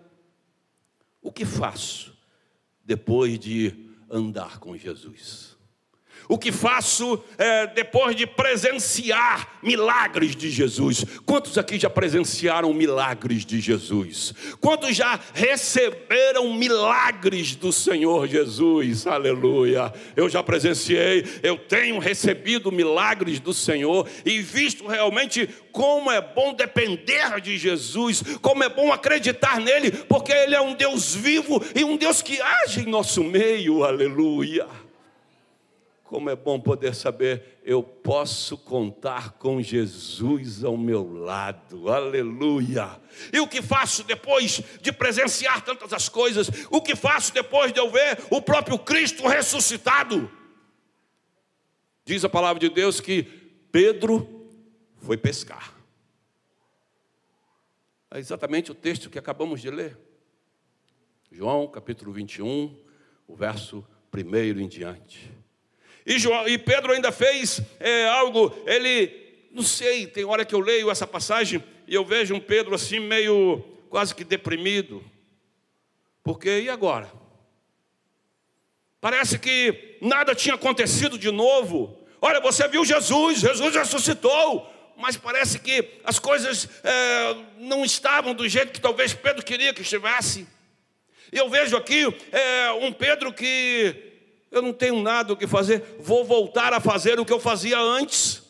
o 1.22 1.32
que 1.32 1.46
faço 1.46 2.09
depois 2.90 3.38
de 3.38 3.72
andar 4.10 4.58
com 4.58 4.76
Jesus? 4.76 5.56
O 6.32 6.38
que 6.38 6.52
faço 6.52 7.20
é, 7.40 7.66
depois 7.66 8.16
de 8.16 8.28
presenciar 8.28 9.58
milagres 9.64 10.36
de 10.36 10.52
Jesus? 10.52 11.04
Quantos 11.26 11.58
aqui 11.58 11.80
já 11.80 11.90
presenciaram 11.90 12.72
milagres 12.72 13.44
de 13.44 13.60
Jesus? 13.60 14.36
Quantos 14.62 14.96
já 14.96 15.20
receberam 15.34 16.54
milagres 16.54 17.56
do 17.56 17.74
Senhor 17.74 18.28
Jesus? 18.28 19.08
Aleluia! 19.08 19.92
Eu 20.16 20.30
já 20.30 20.44
presenciei, 20.44 21.26
eu 21.42 21.58
tenho 21.58 21.98
recebido 21.98 22.72
milagres 22.72 23.40
do 23.40 23.52
Senhor 23.52 24.08
e 24.24 24.40
visto 24.40 24.86
realmente 24.86 25.50
como 25.72 26.12
é 26.12 26.22
bom 26.22 26.54
depender 26.54 27.42
de 27.42 27.58
Jesus, 27.58 28.22
como 28.40 28.64
é 28.64 28.70
bom 28.70 28.94
acreditar 28.94 29.60
nele, 29.60 29.90
porque 29.92 30.32
ele 30.32 30.54
é 30.54 30.62
um 30.62 30.76
Deus 30.76 31.16
vivo 31.16 31.60
e 31.74 31.84
um 31.84 31.98
Deus 31.98 32.22
que 32.22 32.40
age 32.40 32.82
em 32.82 32.86
nosso 32.86 33.24
meio. 33.24 33.84
Aleluia! 33.84 34.89
Como 36.10 36.28
é 36.28 36.36
bom 36.36 36.60
poder 36.60 36.96
saber, 36.96 37.60
eu 37.64 37.84
posso 37.84 38.58
contar 38.58 39.34
com 39.34 39.62
Jesus 39.62 40.64
ao 40.64 40.76
meu 40.76 41.08
lado, 41.08 41.88
aleluia. 41.88 43.00
E 43.32 43.40
o 43.40 43.48
que 43.48 43.62
faço 43.62 44.04
depois 44.04 44.60
de 44.82 44.92
presenciar 44.92 45.64
tantas 45.64 45.94
as 45.94 46.10
coisas? 46.10 46.50
O 46.72 46.82
que 46.82 46.96
faço 46.96 47.32
depois 47.32 47.72
de 47.72 47.80
eu 47.80 47.92
ver 47.92 48.26
o 48.32 48.42
próprio 48.42 48.80
Cristo 48.80 49.28
ressuscitado? 49.28 50.32
Diz 52.04 52.26
a 52.26 52.30
palavra 52.30 52.60
de 52.60 52.70
Deus 52.70 53.00
que 53.00 53.22
Pedro 53.72 54.50
foi 54.98 55.16
pescar. 55.16 55.76
É 58.10 58.18
exatamente 58.18 58.72
o 58.72 58.76
texto 58.76 59.12
que 59.12 59.20
acabamos 59.20 59.62
de 59.62 59.70
ler. 59.70 59.96
João 61.32 61.68
capítulo 61.68 62.12
21, 62.12 62.76
o 63.28 63.36
verso 63.36 63.86
1 64.12 64.60
em 64.60 64.68
diante. 64.68 65.39
E, 66.10 66.18
João, 66.18 66.48
e 66.48 66.58
Pedro 66.58 66.92
ainda 66.92 67.12
fez 67.12 67.62
é, 67.80 68.10
algo, 68.10 68.52
ele, 68.66 69.48
não 69.52 69.62
sei, 69.62 70.08
tem 70.08 70.26
hora 70.26 70.44
que 70.44 70.56
eu 70.56 70.60
leio 70.60 70.90
essa 70.90 71.06
passagem 71.06 71.64
e 71.88 71.94
eu 71.94 72.04
vejo 72.04 72.34
um 72.34 72.40
Pedro 72.40 72.74
assim 72.74 73.00
meio 73.00 73.64
quase 73.92 74.16
que 74.16 74.24
deprimido. 74.24 75.04
Porque 76.24 76.62
e 76.62 76.68
agora? 76.68 77.12
Parece 79.00 79.38
que 79.38 80.00
nada 80.02 80.34
tinha 80.34 80.56
acontecido 80.56 81.16
de 81.16 81.30
novo. 81.30 81.96
Olha, 82.20 82.42
você 82.42 82.68
viu 82.68 82.84
Jesus, 82.84 83.42
Jesus 83.42 83.76
ressuscitou, 83.76 84.68
mas 84.98 85.16
parece 85.16 85.60
que 85.60 86.00
as 86.04 86.18
coisas 86.18 86.68
é, 86.84 87.36
não 87.60 87.86
estavam 87.86 88.34
do 88.34 88.50
jeito 88.50 88.74
que 88.74 88.82
talvez 88.82 89.14
Pedro 89.14 89.46
queria 89.46 89.76
que 89.76 89.84
estivesse. 89.84 90.48
E 91.32 91.38
eu 91.38 91.48
vejo 91.52 91.78
aqui 91.78 92.12
é, 92.32 92.72
um 92.82 92.92
Pedro 92.92 93.32
que 93.32 94.09
eu 94.52 94.62
não 94.62 94.74
tenho 94.74 95.02
nada 95.02 95.34
o 95.34 95.38
que 95.38 95.48
fazer, 95.48 95.98
vou 96.00 96.26
voltar 96.26 96.74
a 96.74 96.80
fazer 96.80 97.20
o 97.20 97.26
que 97.26 97.34
eu 97.34 97.40
fazia 97.40 97.80
antes. 97.80 98.42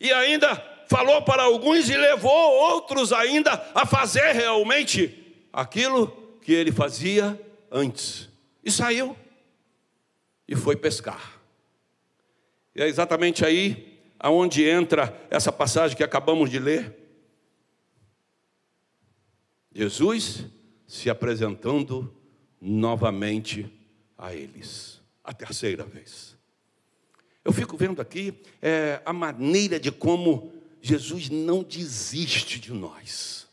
E 0.00 0.12
ainda 0.12 0.56
falou 0.88 1.22
para 1.22 1.42
alguns 1.42 1.88
e 1.88 1.96
levou 1.96 2.32
outros 2.32 3.12
ainda 3.12 3.52
a 3.74 3.84
fazer 3.84 4.32
realmente 4.32 5.48
aquilo 5.52 6.08
que 6.42 6.52
ele 6.52 6.72
fazia 6.72 7.38
antes. 7.70 8.28
E 8.64 8.70
saiu 8.70 9.16
e 10.48 10.56
foi 10.56 10.76
pescar. 10.76 11.40
E 12.74 12.82
é 12.82 12.86
exatamente 12.86 13.44
aí 13.44 14.00
aonde 14.18 14.64
entra 14.64 15.16
essa 15.30 15.50
passagem 15.50 15.96
que 15.96 16.04
acabamos 16.04 16.50
de 16.50 16.58
ler. 16.58 16.96
Jesus 19.72 20.44
se 20.86 21.08
apresentando 21.08 22.12
novamente 22.60 23.79
a 24.20 24.34
eles, 24.34 25.00
a 25.24 25.32
terceira 25.32 25.82
vez. 25.82 26.36
Eu 27.42 27.52
fico 27.52 27.74
vendo 27.76 28.02
aqui 28.02 28.34
é, 28.60 29.00
a 29.04 29.14
maneira 29.14 29.80
de 29.80 29.90
como 29.90 30.52
Jesus 30.82 31.30
não 31.30 31.62
desiste 31.62 32.60
de 32.60 32.70
nós. 32.70 33.48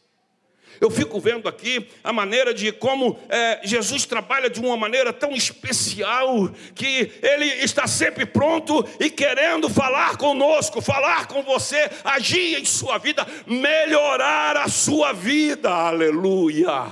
Eu 0.80 0.92
fico 0.92 1.20
vendo 1.20 1.48
aqui 1.48 1.88
a 2.04 2.14
maneira 2.14 2.54
de 2.54 2.72
como 2.72 3.18
é, 3.30 3.62
Jesus 3.64 4.06
trabalha 4.06 4.50
de 4.50 4.60
uma 4.60 4.78
maneira 4.78 5.12
tão 5.12 5.32
especial, 5.32 6.50
que 6.76 7.12
Ele 7.24 7.46
está 7.64 7.88
sempre 7.88 8.26
pronto 8.26 8.86
e 9.00 9.10
querendo 9.10 9.70
falar 9.70 10.18
conosco, 10.18 10.82
falar 10.82 11.28
com 11.28 11.42
você, 11.42 11.90
agir 12.04 12.60
em 12.60 12.66
sua 12.66 12.98
vida, 12.98 13.26
melhorar 13.48 14.58
a 14.58 14.68
sua 14.68 15.14
vida, 15.14 15.72
aleluia. 15.72 16.92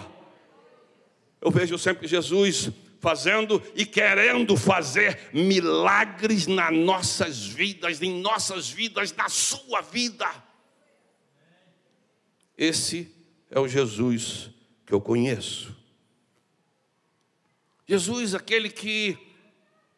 Eu 1.40 1.52
vejo 1.52 1.78
sempre 1.78 2.08
Jesus 2.08 2.72
fazendo 3.06 3.62
e 3.76 3.86
querendo 3.86 4.58
fazer 4.58 5.30
milagres 5.32 6.48
nas 6.48 6.74
nossas 6.74 7.46
vidas, 7.46 8.02
em 8.02 8.20
nossas 8.20 8.68
vidas, 8.68 9.14
na 9.14 9.30
sua 9.30 9.82
vida. 9.82 10.28
Esse 12.58 13.14
é 13.52 13.60
o 13.60 13.68
Jesus 13.68 14.50
que 14.88 14.92
eu 14.92 15.00
conheço. 15.00 15.76
Jesus, 17.88 18.34
aquele 18.34 18.72
que 18.72 19.16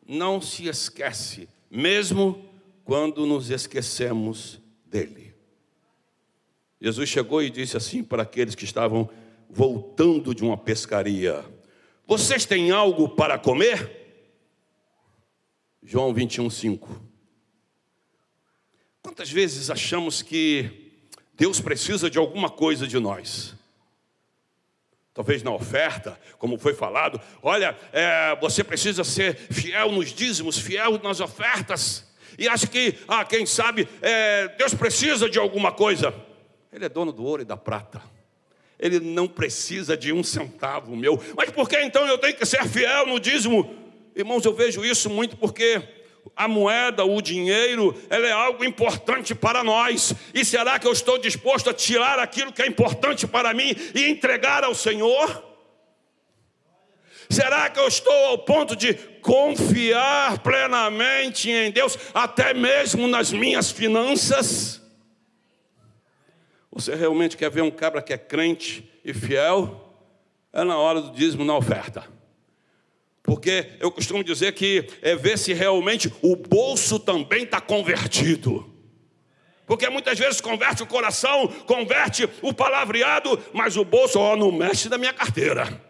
não 0.06 0.42
se 0.42 0.68
esquece, 0.68 1.48
mesmo 1.72 2.46
quando 2.84 3.26
nos 3.26 3.50
esquecemos 3.50 4.60
dele. 4.86 5.34
Jesus 6.82 7.08
chegou 7.08 7.42
e 7.42 7.50
disse 7.50 7.78
assim 7.78 8.04
para 8.04 8.24
aqueles 8.24 8.54
que 8.54 8.66
estavam 8.66 9.10
voltando 9.50 10.36
de 10.36 10.44
uma 10.44 10.58
pescaria: 10.58 11.46
vocês 12.08 12.46
têm 12.46 12.72
algo 12.72 13.10
para 13.10 13.38
comer? 13.38 13.92
João 15.84 16.14
21, 16.14 16.50
5. 16.50 17.02
Quantas 19.02 19.30
vezes 19.30 19.70
achamos 19.70 20.22
que 20.22 20.94
Deus 21.34 21.60
precisa 21.60 22.10
de 22.10 22.18
alguma 22.18 22.50
coisa 22.50 22.88
de 22.88 22.98
nós? 22.98 23.56
Talvez 25.14 25.44
na 25.44 25.52
oferta, 25.52 26.18
como 26.38 26.58
foi 26.58 26.74
falado, 26.74 27.20
olha, 27.42 27.78
é, 27.92 28.36
você 28.40 28.64
precisa 28.64 29.04
ser 29.04 29.36
fiel 29.36 29.92
nos 29.92 30.14
dízimos, 30.14 30.58
fiel 30.58 31.02
nas 31.04 31.20
ofertas. 31.20 32.08
E 32.40 32.48
acha 32.48 32.68
que, 32.68 32.98
ah, 33.08 33.26
quem 33.26 33.46
sabe, 33.46 33.86
é, 34.02 34.48
Deus 34.58 34.74
precisa 34.74 35.30
de 35.30 35.40
alguma 35.40 35.74
coisa. 35.74 36.14
Ele 36.72 36.86
é 36.86 36.90
dono 36.90 37.12
do 37.12 37.26
ouro 37.26 37.42
e 37.42 37.46
da 37.46 37.58
prata. 37.58 38.02
Ele 38.79 39.00
não 39.00 39.27
precisa 39.27 39.98
de 39.98 40.13
um 40.13 40.24
centavo 40.24 40.96
meu. 40.96 41.22
Mas 41.36 41.50
por 41.50 41.67
que 41.67 41.79
então 41.79 42.05
eu 42.07 42.17
tenho 42.17 42.36
que 42.36 42.46
ser 42.46 42.65
fiel 42.67 43.07
no 43.07 43.19
dízimo? 43.19 43.75
Irmãos, 44.15 44.46
eu 44.46 44.53
vejo 44.53 44.86
isso 44.86 45.10
muito 45.10 45.36
porque 45.36 45.81
a 46.36 46.48
moeda, 46.48 47.03
o 47.03 47.22
dinheiro, 47.22 47.96
ela 48.10 48.27
é 48.27 48.31
algo 48.31 48.63
importante 48.63 49.34
para 49.34 49.63
nós. 49.63 50.13
E 50.34 50.43
será 50.46 50.77
que 50.77 50.88
eu 50.88 50.91
estou 50.91 51.17
disposto 51.17 51.69
a 51.69 51.74
tirar 51.74 52.19
aquilo 52.19 52.51
que 52.51 52.62
é 52.62 52.67
importante 52.67 53.25
para 53.25 53.53
mim 53.53 53.75
e 53.96 54.05
entregar 54.05 54.63
ao 54.63 54.75
Senhor? 54.75 55.43
Será 57.29 57.69
que 57.69 57.79
eu 57.79 57.88
estou 57.88 58.13
ao 58.27 58.38
ponto 58.38 58.75
de 58.75 58.93
confiar 59.22 60.39
plenamente 60.39 61.50
em 61.50 61.72
Deus, 61.72 61.98
até 62.13 62.53
mesmo 62.53 63.07
nas 63.07 63.31
minhas 63.31 63.69
finanças? 63.69 64.81
Você 66.77 66.93
realmente 66.93 67.36
quer 67.36 67.50
ver 67.50 67.63
um 67.63 67.72
cabra 67.72 68.03
que 68.03 68.13
é 68.13 68.17
crente 68.19 68.88
e 69.03 69.12
fiel? 69.12 69.84
É 70.53 70.63
na 70.63 70.77
hora 70.77 71.01
do 71.01 71.12
dízimo 71.12 71.43
na 71.43 71.57
oferta. 71.57 72.07
Porque 73.24 73.72
eu 73.79 73.89
costumo 73.89 74.24
dizer 74.24 74.53
que 74.53 74.88
é 75.01 75.15
ver 75.15 75.39
se 75.39 75.53
realmente 75.53 76.13
o 76.22 76.36
bolso 76.36 77.00
também 77.00 77.46
está 77.46 77.60
convertido. 77.60 78.72
Porque 79.65 79.89
muitas 79.89 80.19
vezes 80.19 80.39
converte 80.39 80.84
o 80.84 80.86
coração, 80.86 81.48
converte 81.65 82.29
o 82.43 82.53
palavreado, 82.53 83.43
mas 83.51 83.75
o 83.75 83.84
bolso, 83.84 84.19
ó, 84.19 84.36
não 84.36 84.51
mexe 84.51 84.88
da 84.88 85.00
minha 85.00 85.13
carteira. 85.13 85.81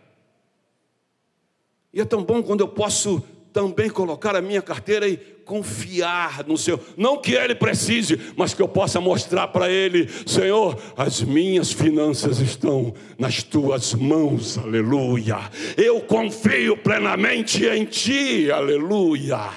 E 1.92 2.00
é 2.00 2.06
tão 2.06 2.24
bom 2.24 2.42
quando 2.42 2.62
eu 2.62 2.70
posso 2.70 3.22
também 3.58 3.90
colocar 3.90 4.36
a 4.36 4.42
minha 4.42 4.62
carteira 4.62 5.10
e 5.10 5.18
confiar 5.18 6.46
no 6.46 6.56
Senhor. 6.56 6.80
Não 6.96 7.18
que 7.18 7.34
Ele 7.34 7.56
precise, 7.56 8.20
mas 8.36 8.54
que 8.54 8.62
eu 8.62 8.68
possa 8.68 9.02
mostrar 9.02 9.48
para 9.48 9.68
Ele: 9.68 10.08
Senhor, 10.28 10.80
as 10.96 11.24
minhas 11.24 11.72
finanças 11.72 12.40
estão 12.40 12.94
nas 13.18 13.42
tuas 13.42 13.96
mãos, 13.96 14.60
aleluia. 14.60 15.40
Eu 15.76 16.02
confio 16.02 16.78
plenamente 16.78 17.66
em 17.66 17.84
Ti, 17.84 18.52
aleluia. 18.52 19.50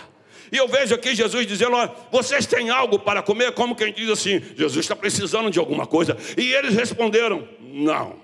E 0.50 0.57
eu 0.57 0.66
vejo 0.66 0.95
aqui 0.95 1.14
Jesus 1.14 1.47
dizendo: 1.47 1.76
Olha, 1.76 1.92
vocês 2.11 2.47
têm 2.47 2.71
algo 2.71 2.99
para 2.99 3.23
comer? 3.23 3.52
Como 3.52 3.76
quem 3.76 3.92
diz 3.92 4.09
assim: 4.09 4.40
Jesus 4.57 4.87
está 4.87 4.97
precisando 4.97 5.50
de 5.50 5.59
alguma 5.59 5.87
coisa. 5.87 6.16
E 6.38 6.54
eles 6.54 6.75
responderam: 6.75 7.47
Não. 7.61 8.16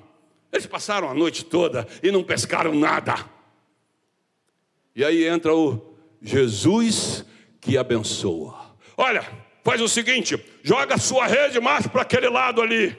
Eles 0.50 0.64
passaram 0.64 1.10
a 1.10 1.12
noite 1.12 1.44
toda 1.44 1.86
e 2.02 2.10
não 2.10 2.22
pescaram 2.22 2.74
nada. 2.74 3.35
E 4.96 5.04
aí 5.04 5.28
entra 5.28 5.54
o 5.54 5.94
Jesus 6.22 7.22
que 7.60 7.76
abençoa. 7.76 8.74
Olha, 8.96 9.22
faz 9.62 9.82
o 9.82 9.88
seguinte: 9.88 10.42
joga 10.62 10.94
a 10.94 10.98
sua 10.98 11.26
rede 11.26 11.60
mais 11.60 11.86
para 11.86 12.00
aquele 12.00 12.30
lado 12.30 12.62
ali. 12.62 12.96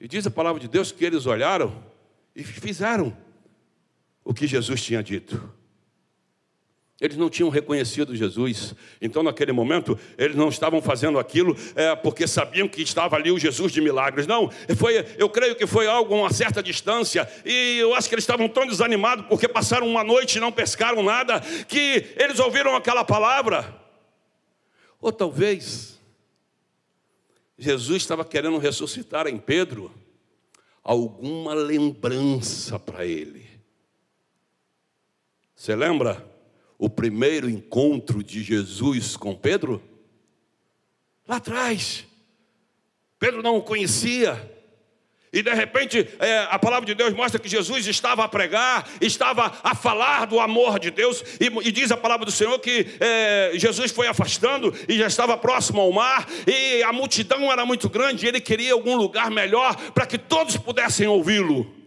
E 0.00 0.08
diz 0.08 0.26
a 0.26 0.30
palavra 0.30 0.60
de 0.60 0.66
Deus 0.66 0.90
que 0.90 1.04
eles 1.04 1.24
olharam 1.24 1.72
e 2.34 2.42
fizeram 2.42 3.16
o 4.24 4.34
que 4.34 4.48
Jesus 4.48 4.82
tinha 4.82 5.02
dito. 5.04 5.40
Eles 7.00 7.16
não 7.16 7.28
tinham 7.28 7.48
reconhecido 7.48 8.14
Jesus. 8.14 8.74
Então, 9.02 9.22
naquele 9.22 9.50
momento, 9.50 9.98
eles 10.16 10.36
não 10.36 10.48
estavam 10.48 10.80
fazendo 10.80 11.18
aquilo 11.18 11.56
é, 11.74 11.94
porque 11.96 12.26
sabiam 12.26 12.68
que 12.68 12.82
estava 12.82 13.16
ali 13.16 13.32
o 13.32 13.38
Jesus 13.38 13.72
de 13.72 13.80
milagres. 13.80 14.28
Não, 14.28 14.48
foi, 14.76 15.04
eu 15.18 15.28
creio 15.28 15.56
que 15.56 15.66
foi 15.66 15.88
algo 15.88 16.14
a 16.14 16.18
uma 16.18 16.32
certa 16.32 16.62
distância. 16.62 17.28
E 17.44 17.78
eu 17.78 17.94
acho 17.94 18.08
que 18.08 18.14
eles 18.14 18.22
estavam 18.22 18.48
tão 18.48 18.64
desanimados 18.64 19.26
porque 19.26 19.48
passaram 19.48 19.88
uma 19.88 20.04
noite 20.04 20.38
e 20.38 20.40
não 20.40 20.52
pescaram 20.52 21.02
nada, 21.02 21.40
que 21.66 22.14
eles 22.16 22.38
ouviram 22.38 22.76
aquela 22.76 23.04
palavra. 23.04 23.74
Ou 25.00 25.10
talvez 25.10 26.00
Jesus 27.58 28.02
estava 28.02 28.24
querendo 28.24 28.58
ressuscitar 28.58 29.26
em 29.26 29.36
Pedro 29.36 29.92
alguma 30.82 31.54
lembrança 31.54 32.78
para 32.78 33.04
ele. 33.04 33.44
Você 35.56 35.74
lembra? 35.74 36.33
O 36.78 36.88
primeiro 36.90 37.48
encontro 37.48 38.22
de 38.22 38.42
Jesus 38.42 39.16
com 39.16 39.34
Pedro? 39.34 39.82
Lá 41.26 41.36
atrás. 41.36 42.04
Pedro 43.18 43.42
não 43.42 43.56
o 43.56 43.62
conhecia. 43.62 44.52
E 45.32 45.42
de 45.42 45.52
repente 45.52 46.08
é, 46.20 46.46
a 46.48 46.58
palavra 46.60 46.86
de 46.86 46.94
Deus 46.94 47.12
mostra 47.12 47.40
que 47.40 47.48
Jesus 47.48 47.88
estava 47.88 48.22
a 48.22 48.28
pregar, 48.28 48.88
estava 49.00 49.52
a 49.64 49.74
falar 49.74 50.26
do 50.26 50.38
amor 50.38 50.78
de 50.78 50.92
Deus, 50.92 51.24
e, 51.40 51.46
e 51.66 51.72
diz 51.72 51.90
a 51.90 51.96
palavra 51.96 52.24
do 52.24 52.30
Senhor 52.30 52.56
que 52.60 52.86
é, 53.00 53.50
Jesus 53.54 53.90
foi 53.90 54.06
afastando 54.06 54.72
e 54.88 54.96
já 54.96 55.08
estava 55.08 55.36
próximo 55.36 55.80
ao 55.80 55.90
mar, 55.90 56.28
e 56.46 56.84
a 56.84 56.92
multidão 56.92 57.50
era 57.50 57.66
muito 57.66 57.88
grande, 57.88 58.24
e 58.24 58.28
ele 58.28 58.40
queria 58.40 58.74
algum 58.74 58.94
lugar 58.94 59.28
melhor 59.28 59.74
para 59.90 60.06
que 60.06 60.18
todos 60.18 60.56
pudessem 60.56 61.08
ouvi-lo. 61.08 61.83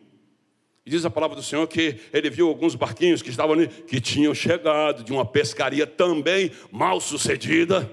E 0.88 0.90
diz 0.90 1.04
a 1.04 1.10
palavra 1.10 1.36
do 1.36 1.44
Senhor 1.44 1.68
que 1.68 2.00
ele 2.14 2.30
viu 2.30 2.48
alguns 2.48 2.74
barquinhos 2.74 3.22
que 3.22 3.30
estavam 3.30 3.52
ali, 3.52 3.68
que 3.68 4.00
tinham 4.00 4.34
chegado 4.34 5.04
de 5.04 5.12
uma 5.12 5.26
pescaria 5.26 5.86
também 5.86 6.50
mal 6.72 7.02
sucedida. 7.02 7.92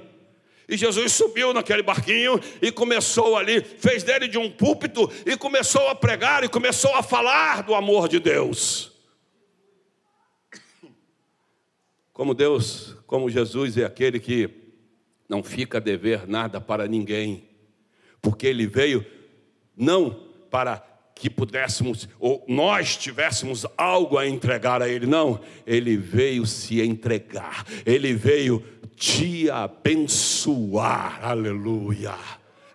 E 0.69 0.77
Jesus 0.77 1.13
subiu 1.13 1.53
naquele 1.53 1.83
barquinho 1.83 2.39
e 2.63 2.71
começou 2.71 3.37
ali, 3.37 3.61
fez 3.61 4.05
dele 4.05 4.29
de 4.29 4.39
um 4.39 4.49
púlpito 4.49 5.11
e 5.27 5.37
começou 5.37 5.89
a 5.89 5.95
pregar 5.97 6.45
e 6.45 6.49
começou 6.49 6.95
a 6.95 7.03
falar 7.03 7.65
do 7.65 7.75
amor 7.75 8.09
de 8.09 8.21
Deus. 8.21 8.93
Como 12.13 12.33
Deus, 12.33 12.97
como 13.09 13.29
Jesus 13.29 13.77
é 13.77 13.85
aquele 13.85 14.21
que 14.21 14.49
não 15.29 15.43
fica 15.43 15.79
a 15.79 15.81
dever 15.81 16.29
nada 16.29 16.61
para 16.61 16.87
ninguém, 16.87 17.49
porque 18.23 18.47
ele 18.47 18.69
veio 18.69 19.05
não 19.77 20.11
para 20.49 20.94
que 21.15 21.31
pudéssemos, 21.31 22.09
ou 22.19 22.45
nós 22.49 22.97
tivéssemos 22.97 23.65
algo 23.77 24.19
a 24.19 24.27
entregar 24.27 24.83
a 24.83 24.89
Ele, 24.89 25.07
não, 25.07 25.41
Ele 25.67 25.97
veio 25.97 26.45
se 26.47 26.81
entregar, 26.81 27.65
Ele 27.87 28.13
veio 28.13 28.63
te 28.97 29.49
abençoar, 29.51 31.21
aleluia. 31.23 32.15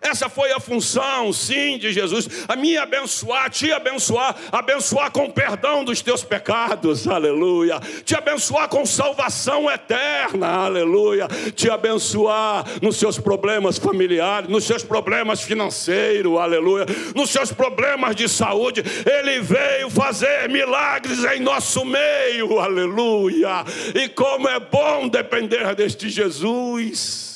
Essa 0.00 0.30
foi 0.30 0.50
a 0.50 0.58
função, 0.58 1.30
sim, 1.30 1.76
de 1.76 1.92
Jesus. 1.92 2.26
A 2.48 2.56
minha 2.56 2.82
abençoar, 2.82 3.50
te 3.50 3.70
abençoar, 3.70 4.34
abençoar 4.50 5.10
com 5.10 5.30
perdão 5.30 5.84
dos 5.84 6.00
teus 6.00 6.24
pecados, 6.24 7.06
aleluia. 7.06 7.78
Te 8.02 8.14
abençoar 8.14 8.68
com 8.68 8.86
salvação 8.86 9.70
eterna, 9.70 10.48
aleluia. 10.48 11.28
Te 11.54 11.68
abençoar 11.68 12.64
nos 12.80 12.96
seus 12.96 13.18
problemas 13.18 13.78
familiares, 13.78 14.48
nos 14.48 14.64
seus 14.64 14.82
problemas 14.82 15.42
financeiros, 15.42 16.38
aleluia. 16.38 16.86
Nos 17.14 17.28
seus 17.28 17.52
problemas 17.52 18.16
de 18.16 18.26
saúde. 18.26 18.82
Ele 19.04 19.40
veio 19.40 19.90
fazer 19.90 20.48
milagres 20.48 21.22
em 21.24 21.40
nosso 21.40 21.84
meio, 21.84 22.58
aleluia. 22.58 23.64
E 23.94 24.08
como 24.08 24.48
é 24.48 24.58
bom 24.58 25.08
depender 25.08 25.74
deste 25.74 26.08
Jesus. 26.08 27.29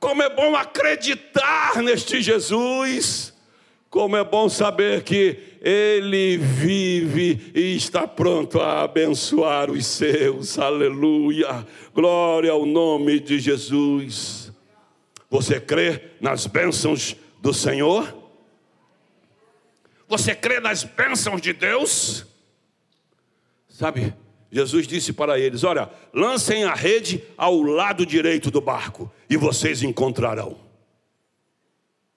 Como 0.00 0.22
é 0.22 0.28
bom 0.28 0.54
acreditar 0.54 1.82
neste 1.82 2.20
Jesus. 2.20 3.34
Como 3.90 4.16
é 4.16 4.24
bom 4.24 4.48
saber 4.48 5.02
que 5.02 5.38
Ele 5.62 6.36
vive 6.36 7.50
e 7.54 7.74
está 7.74 8.06
pronto 8.06 8.60
a 8.60 8.82
abençoar 8.82 9.70
os 9.70 9.86
seus. 9.86 10.58
Aleluia. 10.58 11.66
Glória 11.94 12.52
ao 12.52 12.66
nome 12.66 13.18
de 13.18 13.38
Jesus. 13.38 14.52
Você 15.30 15.58
crê 15.58 16.10
nas 16.20 16.46
bênçãos 16.46 17.16
do 17.40 17.52
Senhor? 17.52 18.14
Você 20.06 20.34
crê 20.34 20.60
nas 20.60 20.84
bênçãos 20.84 21.40
de 21.40 21.52
Deus? 21.52 22.26
Sabe, 23.68 24.14
Jesus 24.50 24.86
disse 24.86 25.12
para 25.12 25.38
eles: 25.38 25.62
Olha, 25.64 25.90
lancem 26.12 26.64
a 26.64 26.74
rede 26.74 27.22
ao 27.36 27.60
lado 27.60 28.06
direito 28.06 28.50
do 28.50 28.60
barco 28.60 29.12
e 29.28 29.36
vocês 29.36 29.82
encontrarão. 29.82 30.58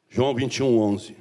João 0.10 0.34
21, 0.34 0.78
11. 0.78 1.16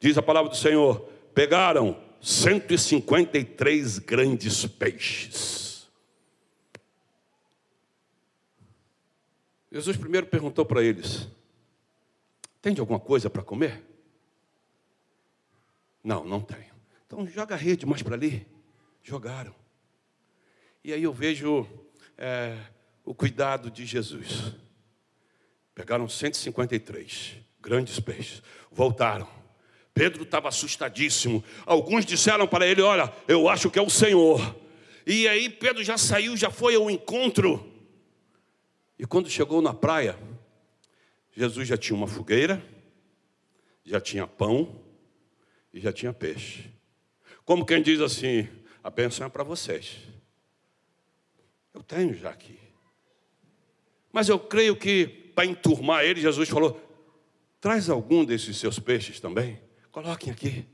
Diz 0.00 0.16
a 0.16 0.22
palavra 0.22 0.50
do 0.50 0.56
Senhor: 0.56 1.00
Pegaram 1.34 1.96
153 2.20 3.98
grandes 3.98 4.64
peixes. 4.66 5.88
Jesus 9.70 9.96
primeiro 9.96 10.26
perguntou 10.26 10.64
para 10.64 10.82
eles: 10.82 11.28
Tem 12.62 12.72
de 12.72 12.80
alguma 12.80 13.00
coisa 13.00 13.28
para 13.28 13.42
comer? 13.42 13.84
Não, 16.02 16.24
não 16.24 16.40
tenho. 16.40 16.74
Então 17.06 17.26
joga 17.26 17.54
a 17.54 17.58
rede 17.58 17.84
mais 17.84 18.02
para 18.02 18.14
ali. 18.14 18.46
Jogaram. 19.02 19.54
E 20.84 20.92
aí 20.92 21.02
eu 21.02 21.12
vejo 21.12 21.66
é, 22.16 22.56
o 23.04 23.14
cuidado 23.14 23.70
de 23.70 23.84
Jesus. 23.84 24.52
Pegaram 25.74 26.08
153 26.08 27.36
grandes 27.60 28.00
peixes, 28.00 28.42
voltaram. 28.70 29.28
Pedro 29.92 30.22
estava 30.22 30.48
assustadíssimo. 30.48 31.42
Alguns 31.66 32.06
disseram 32.06 32.46
para 32.46 32.66
ele: 32.66 32.82
Olha, 32.82 33.12
eu 33.26 33.48
acho 33.48 33.70
que 33.70 33.78
é 33.78 33.82
o 33.82 33.90
Senhor. 33.90 34.56
E 35.06 35.26
aí 35.26 35.48
Pedro 35.48 35.82
já 35.82 35.98
saiu, 35.98 36.36
já 36.36 36.50
foi 36.50 36.74
ao 36.74 36.90
encontro. 36.90 37.72
E 38.98 39.06
quando 39.06 39.30
chegou 39.30 39.62
na 39.62 39.72
praia, 39.72 40.18
Jesus 41.32 41.66
já 41.66 41.76
tinha 41.76 41.96
uma 41.96 42.06
fogueira, 42.06 42.62
já 43.84 44.00
tinha 44.00 44.26
pão 44.26 44.82
e 45.72 45.80
já 45.80 45.92
tinha 45.92 46.12
peixe. 46.12 46.70
Como 47.44 47.64
quem 47.64 47.82
diz 47.82 48.00
assim: 48.00 48.48
a 48.82 48.90
bênção 48.90 49.26
é 49.26 49.30
para 49.30 49.42
vocês. 49.42 49.96
Eu 51.78 51.82
tenho 51.84 52.12
já 52.12 52.30
aqui. 52.30 52.58
Mas 54.12 54.28
eu 54.28 54.36
creio 54.36 54.74
que 54.74 55.06
para 55.32 55.46
enturmar 55.46 56.02
ele, 56.02 56.20
Jesus 56.20 56.48
falou: 56.48 56.76
traz 57.60 57.88
algum 57.88 58.24
desses 58.24 58.56
seus 58.56 58.80
peixes 58.80 59.20
também, 59.20 59.60
coloquem 59.92 60.32
aqui. 60.32 60.66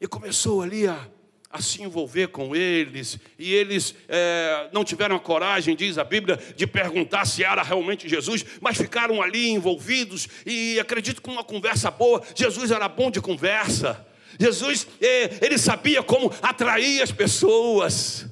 E 0.00 0.06
começou 0.06 0.62
ali 0.62 0.86
a, 0.86 1.08
a 1.50 1.60
se 1.60 1.82
envolver 1.82 2.28
com 2.28 2.54
eles, 2.54 3.18
e 3.36 3.52
eles 3.52 3.92
é, 4.08 4.70
não 4.72 4.84
tiveram 4.84 5.16
a 5.16 5.20
coragem, 5.20 5.74
diz 5.74 5.98
a 5.98 6.04
Bíblia, 6.04 6.36
de 6.54 6.64
perguntar 6.64 7.24
se 7.24 7.42
era 7.42 7.64
realmente 7.64 8.08
Jesus, 8.08 8.44
mas 8.60 8.76
ficaram 8.76 9.20
ali 9.20 9.48
envolvidos, 9.48 10.28
e 10.46 10.78
acredito 10.78 11.20
que 11.20 11.28
uma 11.28 11.42
conversa 11.42 11.90
boa, 11.90 12.22
Jesus 12.36 12.70
era 12.70 12.88
bom 12.88 13.10
de 13.10 13.20
conversa, 13.20 14.06
Jesus, 14.38 14.86
é, 15.00 15.44
ele 15.44 15.58
sabia 15.58 16.04
como 16.04 16.32
atrair 16.40 17.02
as 17.02 17.10
pessoas. 17.10 18.31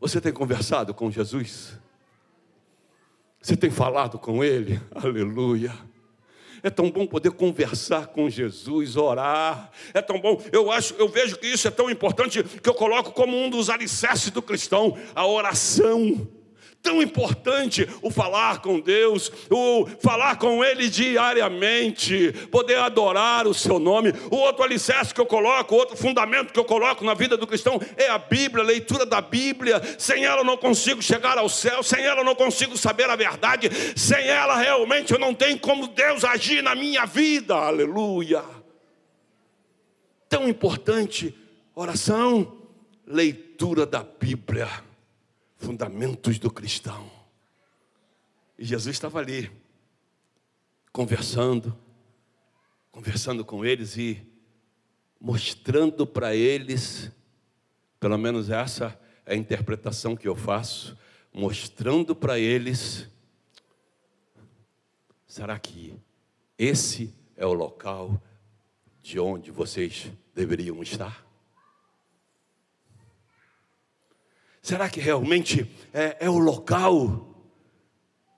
Você 0.00 0.20
tem 0.20 0.32
conversado 0.32 0.94
com 0.94 1.10
Jesus? 1.10 1.78
Você 3.40 3.56
tem 3.56 3.70
falado 3.70 4.18
com 4.18 4.44
Ele? 4.44 4.80
Aleluia. 4.94 5.74
É 6.62 6.70
tão 6.70 6.90
bom 6.90 7.06
poder 7.06 7.30
conversar 7.30 8.08
com 8.08 8.28
Jesus, 8.28 8.96
orar. 8.96 9.70
É 9.94 10.02
tão 10.02 10.20
bom. 10.20 10.42
Eu 10.52 10.70
acho, 10.70 10.94
eu 10.94 11.08
vejo 11.08 11.36
que 11.36 11.46
isso 11.46 11.68
é 11.68 11.70
tão 11.70 11.88
importante 11.88 12.42
que 12.42 12.68
eu 12.68 12.74
coloco 12.74 13.12
como 13.12 13.36
um 13.36 13.48
dos 13.48 13.70
alicerces 13.70 14.30
do 14.30 14.42
cristão, 14.42 14.98
a 15.14 15.26
oração 15.26 16.28
tão 16.82 17.02
importante 17.02 17.88
o 18.02 18.10
falar 18.10 18.60
com 18.60 18.80
Deus, 18.80 19.30
o 19.50 19.86
falar 20.00 20.36
com 20.36 20.64
Ele 20.64 20.88
diariamente, 20.88 22.32
poder 22.50 22.78
adorar 22.78 23.46
o 23.46 23.54
Seu 23.54 23.78
nome. 23.78 24.12
O 24.30 24.36
outro 24.36 24.62
alicerce 24.62 25.12
que 25.12 25.20
eu 25.20 25.26
coloco, 25.26 25.74
o 25.74 25.78
outro 25.78 25.96
fundamento 25.96 26.52
que 26.52 26.58
eu 26.58 26.64
coloco 26.64 27.04
na 27.04 27.14
vida 27.14 27.36
do 27.36 27.46
cristão 27.46 27.80
é 27.96 28.08
a 28.08 28.18
Bíblia, 28.18 28.64
a 28.64 28.66
leitura 28.66 29.04
da 29.04 29.20
Bíblia. 29.20 29.82
Sem 29.98 30.24
ela 30.24 30.40
eu 30.40 30.44
não 30.44 30.56
consigo 30.56 31.02
chegar 31.02 31.36
ao 31.36 31.48
céu, 31.48 31.82
sem 31.82 32.04
ela 32.04 32.20
eu 32.20 32.24
não 32.24 32.34
consigo 32.34 32.76
saber 32.76 33.10
a 33.10 33.16
verdade, 33.16 33.70
sem 33.96 34.26
ela 34.26 34.56
realmente 34.56 35.12
eu 35.12 35.18
não 35.18 35.34
tenho 35.34 35.58
como 35.58 35.88
Deus 35.88 36.24
agir 36.24 36.62
na 36.62 36.74
minha 36.74 37.04
vida. 37.04 37.54
Aleluia. 37.54 38.42
Tão 40.28 40.48
importante 40.48 41.34
oração, 41.74 42.58
leitura 43.06 43.86
da 43.86 44.04
Bíblia 44.04 44.87
fundamentos 45.58 46.38
do 46.38 46.50
cristão. 46.50 47.10
E 48.56 48.64
Jesus 48.64 48.96
estava 48.96 49.18
ali, 49.18 49.50
conversando, 50.92 51.76
conversando 52.90 53.44
com 53.44 53.64
eles 53.64 53.96
e 53.96 54.26
mostrando 55.20 56.06
para 56.06 56.34
eles, 56.34 57.10
pelo 58.00 58.16
menos 58.16 58.48
essa 58.48 58.98
é 59.26 59.34
a 59.34 59.36
interpretação 59.36 60.16
que 60.16 60.26
eu 60.26 60.34
faço, 60.34 60.96
mostrando 61.32 62.16
para 62.16 62.38
eles, 62.38 63.08
será 65.26 65.58
que 65.58 65.94
esse 66.56 67.14
é 67.36 67.44
o 67.44 67.52
local 67.52 68.20
de 69.02 69.20
onde 69.20 69.50
vocês 69.50 70.10
deveriam 70.34 70.82
estar? 70.82 71.27
Será 74.68 74.86
que 74.90 75.00
realmente 75.00 75.66
é, 75.94 76.18
é 76.20 76.28
o 76.28 76.36
local, 76.36 77.26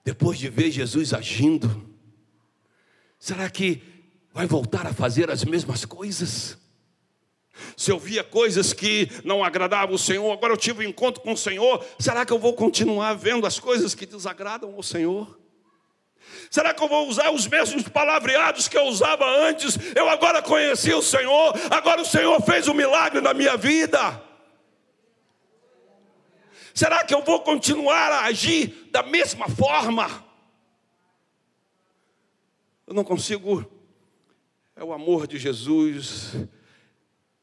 depois 0.04 0.38
de 0.38 0.48
ver 0.48 0.70
Jesus 0.70 1.12
agindo? 1.12 1.92
Será 3.18 3.50
que 3.50 3.82
vai 4.32 4.46
voltar 4.46 4.86
a 4.86 4.92
fazer 4.92 5.28
as 5.28 5.44
mesmas 5.44 5.84
coisas? 5.84 6.56
Se 7.76 7.90
eu 7.90 7.98
via 7.98 8.22
coisas 8.22 8.72
que 8.72 9.10
não 9.24 9.42
agradavam 9.42 9.96
o 9.96 9.98
Senhor, 9.98 10.30
agora 10.30 10.52
eu 10.52 10.56
tive 10.56 10.86
um 10.86 10.88
encontro 10.88 11.20
com 11.20 11.32
o 11.32 11.36
Senhor, 11.36 11.84
será 11.98 12.24
que 12.24 12.32
eu 12.32 12.38
vou 12.38 12.52
continuar 12.52 13.14
vendo 13.14 13.44
as 13.44 13.58
coisas 13.58 13.92
que 13.92 14.06
desagradam 14.06 14.72
ao 14.76 14.84
Senhor? 14.84 15.36
Será 16.48 16.72
que 16.72 16.80
eu 16.80 16.88
vou 16.88 17.08
usar 17.08 17.32
os 17.32 17.48
mesmos 17.48 17.88
palavreados 17.88 18.68
que 18.68 18.78
eu 18.78 18.84
usava 18.84 19.28
antes? 19.48 19.76
Eu 19.96 20.08
agora 20.08 20.40
conheci 20.40 20.94
o 20.94 21.02
Senhor, 21.02 21.54
agora 21.72 22.00
o 22.00 22.06
Senhor 22.06 22.40
fez 22.42 22.68
um 22.68 22.74
milagre 22.74 23.20
na 23.20 23.34
minha 23.34 23.56
vida. 23.56 24.29
Será 26.74 27.04
que 27.04 27.14
eu 27.14 27.22
vou 27.22 27.40
continuar 27.40 28.12
a 28.12 28.24
agir 28.24 28.88
da 28.90 29.02
mesma 29.02 29.48
forma? 29.48 30.24
Eu 32.87 32.94
não 32.94 33.04
consigo. 33.04 33.64
É 34.74 34.83
o 34.83 34.92
amor 34.92 35.26
de 35.26 35.38
Jesus. 35.38 36.33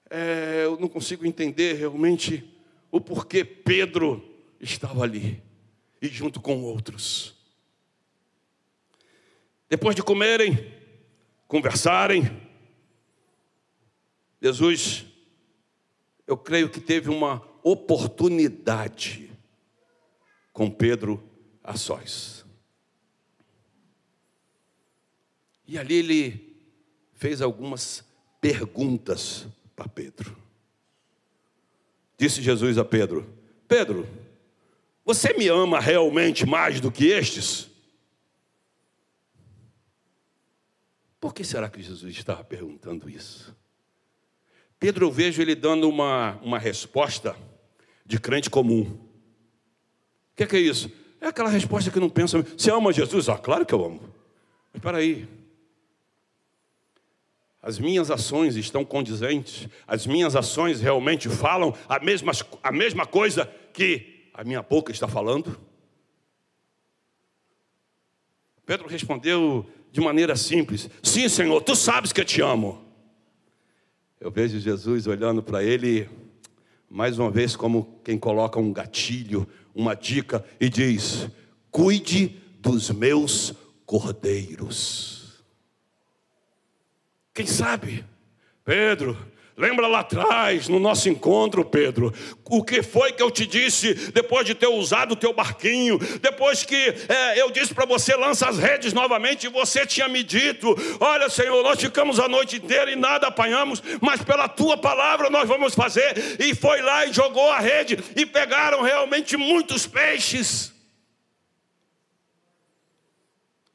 É, 0.09 0.63
eu 0.65 0.77
não 0.79 0.87
consigo 0.87 1.25
entender 1.25 1.73
realmente 1.73 2.43
o 2.91 2.99
porquê 2.99 3.43
Pedro 3.43 4.23
estava 4.59 5.03
ali 5.03 5.43
e 6.01 6.07
junto 6.07 6.41
com 6.41 6.63
outros. 6.63 7.35
Depois 9.69 9.95
de 9.95 10.03
comerem, 10.03 10.73
conversarem, 11.47 12.29
Jesus, 14.41 15.05
eu 16.25 16.37
creio 16.37 16.69
que 16.69 16.79
teve 16.79 17.09
uma 17.09 17.46
oportunidade 17.71 19.29
com 20.53 20.69
Pedro 20.71 21.23
a 21.63 21.75
sós. 21.75 22.45
E 25.67 25.77
ali 25.77 25.95
ele 25.95 26.57
fez 27.13 27.41
algumas 27.41 28.03
perguntas 28.39 29.45
para 29.75 29.87
Pedro. 29.87 30.35
Disse 32.17 32.41
Jesus 32.41 32.77
a 32.77 32.85
Pedro: 32.85 33.27
Pedro, 33.67 34.07
você 35.03 35.33
me 35.33 35.47
ama 35.47 35.79
realmente 35.79 36.45
mais 36.45 36.79
do 36.79 36.91
que 36.91 37.07
estes? 37.07 37.69
Por 41.19 41.33
que 41.33 41.43
será 41.43 41.69
que 41.69 41.81
Jesus 41.81 42.15
estava 42.15 42.43
perguntando 42.43 43.09
isso? 43.09 43.55
Pedro, 44.79 45.07
eu 45.07 45.11
vejo 45.11 45.41
ele 45.41 45.55
dando 45.55 45.89
uma, 45.89 46.39
uma 46.41 46.59
resposta 46.59 47.35
de 48.07 48.19
crente 48.19 48.49
comum. 48.49 48.83
O 48.83 50.35
que, 50.35 50.43
é 50.43 50.47
que 50.47 50.55
é 50.55 50.59
isso? 50.59 50.89
É 51.19 51.27
aquela 51.27 51.49
resposta 51.49 51.91
que 51.91 51.99
não 51.99 52.09
pensa, 52.09 52.41
você 52.41 52.71
ama 52.71 52.93
Jesus? 52.93 53.27
Ah, 53.27 53.37
claro 53.37 53.65
que 53.65 53.73
eu 53.73 53.83
amo. 53.83 53.99
Mas 54.71 54.75
espera 54.75 54.97
aí. 54.99 55.27
As 57.61 57.77
minhas 57.77 58.09
ações 58.09 58.55
estão 58.55 58.85
condizentes, 58.85 59.67
as 59.85 60.07
minhas 60.07 60.35
ações 60.35 60.79
realmente 60.79 61.27
falam 61.27 61.75
a 61.89 61.99
mesma, 61.99 62.31
a 62.63 62.71
mesma 62.71 63.05
coisa 63.05 63.45
que 63.73 64.29
a 64.33 64.43
minha 64.43 64.61
boca 64.61 64.91
está 64.91 65.07
falando? 65.07 65.59
Pedro 68.65 68.87
respondeu 68.87 69.65
de 69.91 69.99
maneira 69.99 70.35
simples: 70.35 70.89
Sim, 71.03 71.27
Senhor, 71.27 71.61
tu 71.61 71.75
sabes 71.75 72.13
que 72.13 72.21
eu 72.21 72.25
te 72.25 72.41
amo. 72.41 72.85
Eu 74.19 74.31
vejo 74.31 74.59
Jesus 74.59 75.07
olhando 75.07 75.43
para 75.43 75.63
ele 75.63 76.09
mais 76.89 77.19
uma 77.19 77.29
vez, 77.29 77.55
como 77.55 77.99
quem 78.03 78.17
coloca 78.17 78.59
um 78.59 78.71
gatilho, 78.71 79.47
uma 79.73 79.95
dica 79.95 80.43
e 80.59 80.69
diz: 80.69 81.27
cuide 81.69 82.41
dos 82.59 82.89
meus 82.89 83.53
cordeiros. 83.85 85.43
Quem 87.33 87.45
sabe, 87.45 88.03
Pedro, 88.65 89.17
Lembra 89.59 89.87
lá 89.87 90.01
atrás, 90.01 90.67
no 90.67 90.79
nosso 90.79 91.09
encontro, 91.09 91.65
Pedro, 91.65 92.13
o 92.45 92.63
que 92.63 92.83
foi 92.83 93.11
que 93.11 93.23
eu 93.23 93.31
te 93.31 93.47
disse 93.47 93.91
depois 94.11 94.45
de 94.45 94.53
ter 94.53 94.67
usado 94.67 95.13
o 95.13 95.15
teu 95.15 95.33
barquinho, 95.33 95.97
depois 96.21 96.63
que 96.63 96.75
é, 97.09 97.41
eu 97.41 97.49
disse 97.49 97.73
para 97.73 97.83
você, 97.83 98.15
lança 98.15 98.47
as 98.47 98.59
redes 98.59 98.93
novamente, 98.93 99.47
você 99.47 99.83
tinha 99.83 100.07
me 100.07 100.21
dito: 100.21 100.75
Olha, 100.99 101.27
Senhor, 101.27 101.63
nós 101.63 101.81
ficamos 101.81 102.19
a 102.19 102.27
noite 102.27 102.57
inteira 102.57 102.91
e 102.91 102.95
nada 102.95 103.29
apanhamos, 103.29 103.81
mas 103.99 104.21
pela 104.21 104.47
tua 104.47 104.77
palavra 104.77 105.27
nós 105.27 105.49
vamos 105.49 105.73
fazer. 105.73 106.37
E 106.39 106.53
foi 106.53 106.79
lá 106.83 107.07
e 107.07 107.11
jogou 107.13 107.51
a 107.51 107.57
rede, 107.57 107.97
e 108.15 108.27
pegaram 108.27 108.83
realmente 108.83 109.35
muitos 109.35 109.87
peixes. 109.87 110.76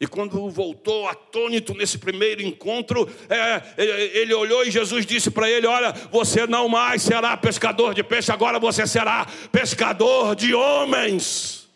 E 0.02 0.06
quando 0.08 0.50
voltou 0.50 1.08
atônito 1.08 1.74
nesse 1.74 1.96
primeiro 1.96 2.42
encontro, 2.42 3.08
é, 3.28 3.62
é 3.76 4.18
ele 4.18 4.34
olhou 4.34 4.64
e 4.64 4.70
Jesus 4.72 5.06
disse 5.06 5.30
para 5.30 5.48
ele: 5.48 5.64
Olha, 5.64 5.92
você 6.10 6.44
não 6.44 6.68
mais 6.68 7.02
será 7.02 7.36
pescador 7.36 7.94
de 7.94 8.02
peixe, 8.02 8.32
agora 8.32 8.58
você 8.58 8.84
será 8.84 9.24
pescador 9.52 10.34
de 10.34 10.52
homens. 10.56 11.68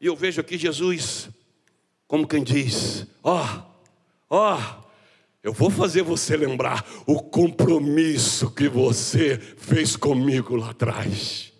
E 0.00 0.06
eu 0.06 0.16
vejo 0.16 0.40
aqui 0.40 0.58
Jesus, 0.58 1.28
como 2.08 2.26
quem 2.26 2.42
diz: 2.42 3.06
Ó, 3.22 3.40
oh, 3.40 4.36
ó, 4.36 4.58
oh, 4.58 4.84
eu 5.44 5.52
vou 5.52 5.70
fazer 5.70 6.02
você 6.02 6.36
lembrar 6.36 6.84
o 7.06 7.22
compromisso 7.22 8.50
que 8.50 8.68
você 8.68 9.38
fez 9.38 9.94
comigo 9.94 10.56
lá 10.56 10.70
atrás. 10.70 11.53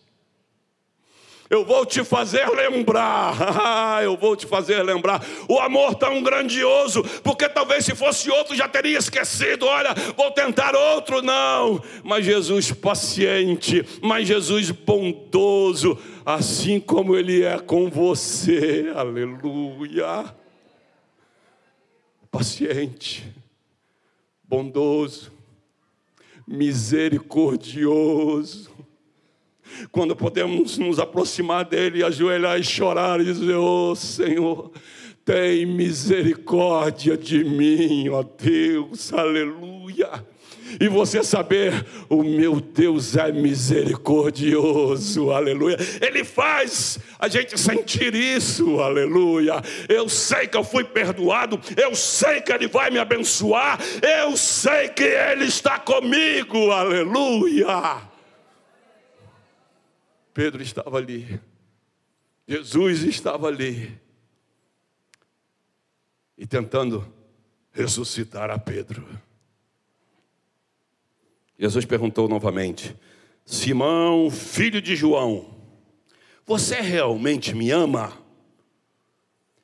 Eu 1.54 1.64
vou 1.64 1.86
te 1.86 2.02
fazer 2.02 2.48
lembrar, 2.48 4.02
eu 4.02 4.16
vou 4.16 4.34
te 4.34 4.44
fazer 4.44 4.82
lembrar. 4.82 5.24
O 5.48 5.60
amor 5.60 5.94
tão 5.94 6.20
grandioso, 6.20 7.04
porque 7.22 7.48
talvez 7.48 7.84
se 7.84 7.94
fosse 7.94 8.28
outro 8.28 8.56
já 8.56 8.68
teria 8.68 8.98
esquecido. 8.98 9.64
Olha, 9.64 9.94
vou 10.16 10.32
tentar 10.32 10.74
outro, 10.74 11.22
não. 11.22 11.80
Mas 12.02 12.24
Jesus 12.24 12.72
paciente, 12.72 13.86
mas 14.02 14.26
Jesus 14.26 14.72
bondoso, 14.72 15.96
assim 16.26 16.80
como 16.80 17.14
Ele 17.14 17.44
é 17.44 17.60
com 17.60 17.88
você, 17.88 18.92
aleluia. 18.92 20.24
Paciente, 22.32 23.32
bondoso, 24.42 25.30
misericordioso 26.48 28.73
quando 29.90 30.16
podemos 30.16 30.78
nos 30.78 30.98
aproximar 30.98 31.64
dele, 31.64 32.04
ajoelhar 32.04 32.58
e 32.58 32.64
chorar 32.64 33.20
e 33.20 33.24
dizer: 33.24 33.56
Oh 33.56 33.94
Senhor, 33.94 34.70
tem 35.24 35.66
misericórdia 35.66 37.16
de 37.16 37.44
mim, 37.44 38.08
ó 38.08 38.22
Deus, 38.22 39.12
aleluia 39.12 40.24
e 40.80 40.88
você 40.88 41.22
saber, 41.22 41.84
o 42.08 42.22
meu 42.22 42.60
Deus 42.60 43.16
é 43.16 43.30
misericordioso, 43.30 45.30
aleluia. 45.30 45.76
Ele 46.00 46.24
faz 46.24 46.98
a 47.18 47.28
gente 47.28 47.58
sentir 47.58 48.14
isso, 48.14 48.80
aleluia. 48.80 49.62
Eu 49.88 50.08
sei 50.08 50.46
que 50.46 50.56
eu 50.56 50.64
fui 50.64 50.84
perdoado, 50.84 51.60
eu 51.76 51.94
sei 51.94 52.40
que 52.40 52.52
Ele 52.52 52.66
vai 52.66 52.90
me 52.90 52.98
abençoar, 52.98 53.78
eu 54.02 54.36
sei 54.36 54.88
que 54.88 55.04
Ele 55.04 55.44
está 55.44 55.78
comigo, 55.78 56.70
aleluia. 56.70 58.13
Pedro 60.34 60.60
estava 60.60 60.98
ali, 60.98 61.40
Jesus 62.46 63.04
estava 63.04 63.46
ali, 63.46 63.96
e 66.36 66.44
tentando 66.44 67.06
ressuscitar 67.70 68.50
a 68.50 68.58
Pedro. 68.58 69.06
Jesus 71.56 71.84
perguntou 71.84 72.28
novamente: 72.28 72.96
Simão, 73.46 74.28
filho 74.28 74.82
de 74.82 74.96
João, 74.96 75.54
você 76.44 76.80
realmente 76.80 77.54
me 77.54 77.70
ama? 77.70 78.12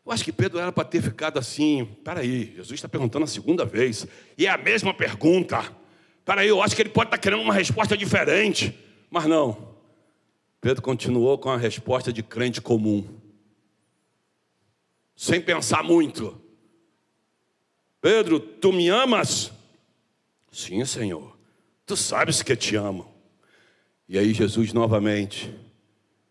Eu 0.06 0.12
acho 0.12 0.24
que 0.24 0.32
Pedro 0.32 0.60
era 0.60 0.70
para 0.70 0.84
ter 0.84 1.02
ficado 1.02 1.36
assim. 1.40 1.84
Peraí, 2.04 2.52
Jesus 2.54 2.74
está 2.74 2.88
perguntando 2.88 3.24
a 3.24 3.28
segunda 3.28 3.64
vez, 3.64 4.06
e 4.38 4.46
é 4.46 4.50
a 4.50 4.56
mesma 4.56 4.94
pergunta. 4.94 5.64
Peraí, 6.24 6.46
eu 6.46 6.62
acho 6.62 6.76
que 6.76 6.82
ele 6.82 6.90
pode 6.90 7.08
estar 7.08 7.18
querendo 7.18 7.42
uma 7.42 7.54
resposta 7.54 7.96
diferente, 7.96 8.78
mas 9.10 9.26
não. 9.26 9.69
Pedro 10.60 10.82
continuou 10.82 11.38
com 11.38 11.48
a 11.48 11.56
resposta 11.56 12.12
de 12.12 12.22
crente 12.22 12.60
comum, 12.60 13.18
sem 15.16 15.40
pensar 15.40 15.82
muito. 15.82 16.40
Pedro, 18.00 18.40
tu 18.40 18.72
me 18.72 18.88
amas? 18.88 19.52
Sim, 20.50 20.84
Senhor. 20.84 21.36
Tu 21.86 21.96
sabes 21.96 22.42
que 22.42 22.56
te 22.56 22.76
amo. 22.76 23.12
E 24.08 24.18
aí 24.18 24.32
Jesus 24.32 24.72
novamente, 24.72 25.54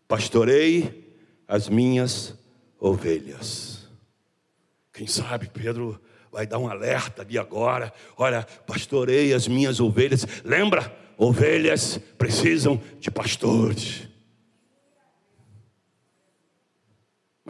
pastorei 0.06 1.16
as 1.46 1.68
minhas 1.68 2.34
ovelhas. 2.78 3.88
Quem 4.92 5.06
sabe 5.06 5.48
Pedro 5.48 6.00
vai 6.30 6.46
dar 6.46 6.58
um 6.58 6.68
alerta 6.68 7.22
ali 7.22 7.38
agora. 7.38 7.92
Olha, 8.16 8.44
pastorei 8.66 9.32
as 9.32 9.48
minhas 9.48 9.80
ovelhas. 9.80 10.26
Lembra? 10.44 10.94
Ovelhas 11.16 11.98
precisam 12.18 12.80
de 12.98 13.10
pastores. 13.10 14.09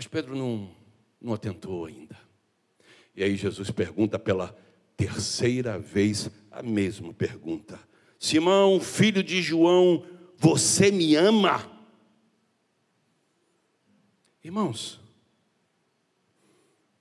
Mas 0.00 0.06
Pedro 0.06 0.34
não, 0.34 0.74
não 1.20 1.34
atentou 1.34 1.84
ainda. 1.84 2.18
E 3.14 3.22
aí 3.22 3.36
Jesus 3.36 3.70
pergunta 3.70 4.18
pela 4.18 4.56
terceira 4.96 5.78
vez 5.78 6.30
a 6.50 6.62
mesma 6.62 7.12
pergunta. 7.12 7.78
Simão, 8.18 8.80
filho 8.80 9.22
de 9.22 9.42
João, 9.42 10.02
você 10.38 10.90
me 10.90 11.16
ama? 11.16 11.70
Irmãos, 14.42 14.98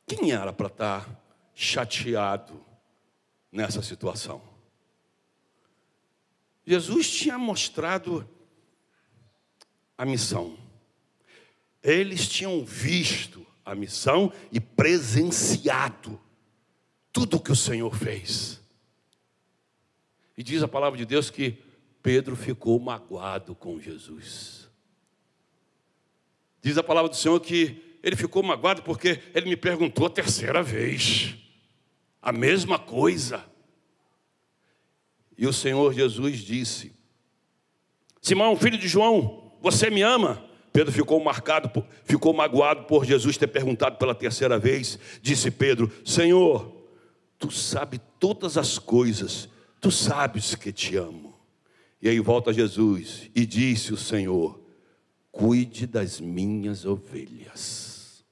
quem 0.05 0.33
era 0.33 0.51
para 0.51 0.67
estar 0.67 1.23
chateado 1.55 2.61
nessa 3.49 3.81
situação? 3.81 4.41
Jesus 6.65 7.09
tinha 7.09 7.37
mostrado 7.37 8.29
a 9.97 10.05
missão. 10.05 10.67
Eles 11.83 12.27
tinham 12.27 12.63
visto 12.63 13.45
a 13.63 13.75
missão 13.75 14.31
e 14.51 14.59
presenciado 14.59 16.19
tudo 17.11 17.37
o 17.37 17.39
que 17.39 17.51
o 17.51 17.55
Senhor 17.55 17.95
fez. 17.95 18.59
E 20.37 20.43
diz 20.43 20.63
a 20.63 20.67
palavra 20.67 20.97
de 20.97 21.05
Deus 21.05 21.29
que 21.29 21.57
Pedro 22.01 22.35
ficou 22.35 22.79
magoado 22.79 23.53
com 23.53 23.79
Jesus. 23.79 24.69
Diz 26.61 26.77
a 26.77 26.83
palavra 26.83 27.09
do 27.09 27.15
Senhor 27.15 27.39
que 27.39 27.97
ele 28.01 28.15
ficou 28.15 28.41
magoado 28.41 28.81
porque 28.81 29.21
ele 29.33 29.49
me 29.49 29.57
perguntou 29.57 30.07
a 30.07 30.09
terceira 30.09 30.63
vez, 30.63 31.35
a 32.21 32.31
mesma 32.31 32.79
coisa. 32.79 33.45
E 35.37 35.45
o 35.45 35.53
Senhor 35.53 35.93
Jesus 35.93 36.39
disse: 36.39 36.93
Simão, 38.21 38.55
filho 38.55 38.77
de 38.77 38.87
João, 38.87 39.57
você 39.61 39.89
me 39.89 40.01
ama? 40.01 40.48
Pedro 40.71 40.91
ficou 40.91 41.23
marcado, 41.23 41.83
ficou 42.03 42.33
magoado 42.33 42.83
por 42.83 43.05
Jesus 43.05 43.37
ter 43.37 43.47
perguntado 43.47 43.97
pela 43.97 44.13
terceira 44.13 44.57
vez. 44.59 44.99
Disse 45.21 45.49
Pedro: 45.49 45.91
Senhor, 46.05 46.71
tu 47.37 47.51
sabe 47.51 47.99
todas 48.19 48.57
as 48.57 48.77
coisas 48.77 49.49
Tu 49.81 49.91
sabes 49.91 50.55
que 50.55 50.71
te 50.71 50.97
amo. 50.97 51.33
E 52.01 52.09
aí 52.09 52.19
volta 52.19 52.53
Jesus 52.53 53.29
e 53.33 53.45
disse 53.45 53.93
o 53.93 53.97
Senhor: 53.97 54.59
Cuide 55.31 55.87
das 55.87 56.19
minhas 56.19 56.85
ovelhas. 56.85 58.25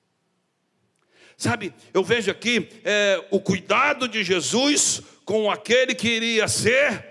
Sabe, 1.38 1.74
eu 1.94 2.04
vejo 2.04 2.32
aqui 2.32 2.68
é, 2.84 3.24
o 3.30 3.40
cuidado 3.40 4.08
de 4.08 4.24
Jesus 4.24 5.02
com 5.24 5.52
aquele 5.52 5.94
que 5.94 6.08
iria 6.08 6.48
ser 6.48 7.06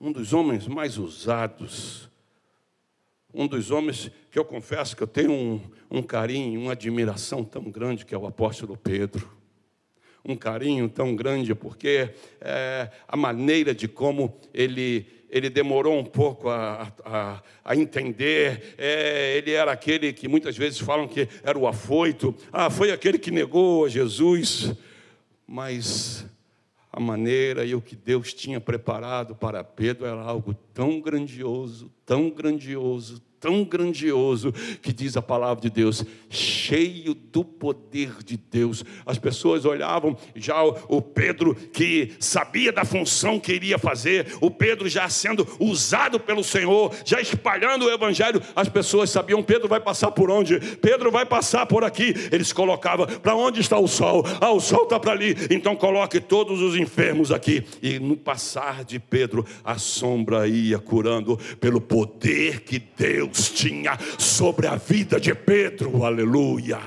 um 0.00 0.10
dos 0.10 0.32
homens 0.32 0.66
mais 0.66 0.96
usados, 0.96 2.08
um 3.32 3.46
dos 3.46 3.70
homens 3.70 4.10
que 4.30 4.38
eu 4.38 4.44
confesso 4.44 4.96
que 4.96 5.02
eu 5.02 5.06
tenho 5.06 5.32
um, 5.32 5.60
um 5.90 6.02
carinho, 6.02 6.60
uma 6.60 6.72
admiração 6.72 7.44
tão 7.44 7.64
grande, 7.64 8.04
que 8.04 8.14
é 8.14 8.18
o 8.18 8.26
apóstolo 8.26 8.76
Pedro 8.76 9.40
um 10.24 10.36
carinho 10.36 10.88
tão 10.88 11.14
grande, 11.14 11.54
porque 11.54 12.10
é, 12.40 12.90
a 13.08 13.16
maneira 13.16 13.74
de 13.74 13.88
como 13.88 14.38
ele, 14.52 15.06
ele 15.30 15.48
demorou 15.48 15.98
um 15.98 16.04
pouco 16.04 16.48
a, 16.48 16.92
a, 17.04 17.42
a 17.64 17.76
entender. 17.76 18.74
É, 18.76 19.36
ele 19.36 19.52
era 19.52 19.72
aquele 19.72 20.12
que 20.12 20.28
muitas 20.28 20.56
vezes 20.56 20.78
falam 20.78 21.08
que 21.08 21.28
era 21.42 21.58
o 21.58 21.66
afoito. 21.66 22.34
Ah, 22.52 22.70
foi 22.70 22.90
aquele 22.90 23.18
que 23.18 23.30
negou 23.30 23.86
a 23.86 23.88
Jesus. 23.88 24.72
Mas 25.46 26.26
a 26.92 26.98
maneira 26.98 27.64
e 27.64 27.74
o 27.74 27.80
que 27.80 27.94
Deus 27.94 28.34
tinha 28.34 28.60
preparado 28.60 29.34
para 29.34 29.62
Pedro 29.62 30.06
era 30.06 30.20
algo 30.20 30.54
tão 30.74 31.00
grandioso, 31.00 31.90
tão 32.04 32.30
grandioso, 32.30 33.22
tão 33.40 33.64
grandioso 33.64 34.52
que 34.82 34.92
diz 34.92 35.16
a 35.16 35.22
palavra 35.22 35.62
de 35.62 35.70
Deus, 35.70 36.04
cheio 36.28 37.14
do 37.14 37.42
poder 37.42 38.22
de 38.22 38.36
Deus. 38.36 38.84
As 39.06 39.18
pessoas 39.18 39.64
olhavam 39.64 40.16
já 40.36 40.62
o 40.62 41.00
Pedro 41.00 41.54
que 41.54 42.12
sabia 42.20 42.70
da 42.70 42.84
função 42.84 43.40
que 43.40 43.52
iria 43.52 43.78
fazer, 43.78 44.34
o 44.40 44.50
Pedro 44.50 44.88
já 44.88 45.08
sendo 45.08 45.48
usado 45.58 46.20
pelo 46.20 46.44
Senhor, 46.44 46.94
já 47.04 47.20
espalhando 47.20 47.86
o 47.86 47.90
evangelho. 47.90 48.42
As 48.54 48.68
pessoas 48.68 49.08
sabiam 49.08 49.42
Pedro 49.42 49.68
vai 49.68 49.80
passar 49.80 50.10
por 50.10 50.30
onde? 50.30 50.60
Pedro 50.76 51.10
vai 51.10 51.24
passar 51.24 51.64
por 51.64 51.82
aqui. 51.82 52.14
Eles 52.30 52.52
colocavam 52.52 53.06
para 53.06 53.34
onde 53.34 53.60
está 53.60 53.78
o 53.78 53.88
sol? 53.88 54.24
Ah, 54.40 54.52
o 54.52 54.60
sol 54.60 54.84
está 54.84 55.00
para 55.00 55.12
ali. 55.12 55.34
Então 55.50 55.74
coloque 55.74 56.20
todos 56.20 56.60
os 56.60 56.76
enfermos 56.76 57.32
aqui. 57.32 57.64
E 57.82 57.98
no 57.98 58.16
passar 58.16 58.84
de 58.84 58.98
Pedro, 58.98 59.46
a 59.64 59.78
sombra 59.78 60.46
ia 60.46 60.78
curando 60.78 61.38
pelo 61.58 61.80
poder 61.80 62.60
que 62.60 62.78
Deus 62.78 63.29
Deus 63.30 63.50
tinha 63.50 63.98
sobre 64.18 64.66
a 64.66 64.76
vida 64.76 65.20
de 65.20 65.34
Pedro, 65.34 66.04
aleluia. 66.04 66.80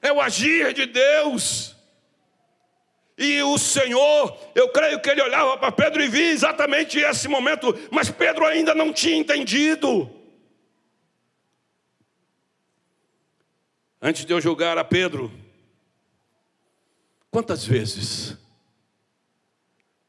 É 0.00 0.12
o 0.12 0.20
agir 0.20 0.72
de 0.72 0.86
Deus. 0.86 1.74
E 3.16 3.42
o 3.42 3.56
Senhor, 3.58 4.36
eu 4.54 4.68
creio 4.70 5.00
que 5.00 5.08
ele 5.08 5.22
olhava 5.22 5.56
para 5.56 5.70
Pedro 5.70 6.02
e 6.02 6.08
via 6.08 6.32
exatamente 6.32 6.98
esse 6.98 7.28
momento, 7.28 7.72
mas 7.90 8.10
Pedro 8.10 8.44
ainda 8.44 8.74
não 8.74 8.92
tinha 8.92 9.16
entendido. 9.16 10.10
Antes 14.02 14.24
de 14.24 14.32
eu 14.32 14.40
julgar 14.40 14.76
a 14.76 14.84
Pedro, 14.84 15.32
quantas 17.30 17.64
vezes 17.64 18.36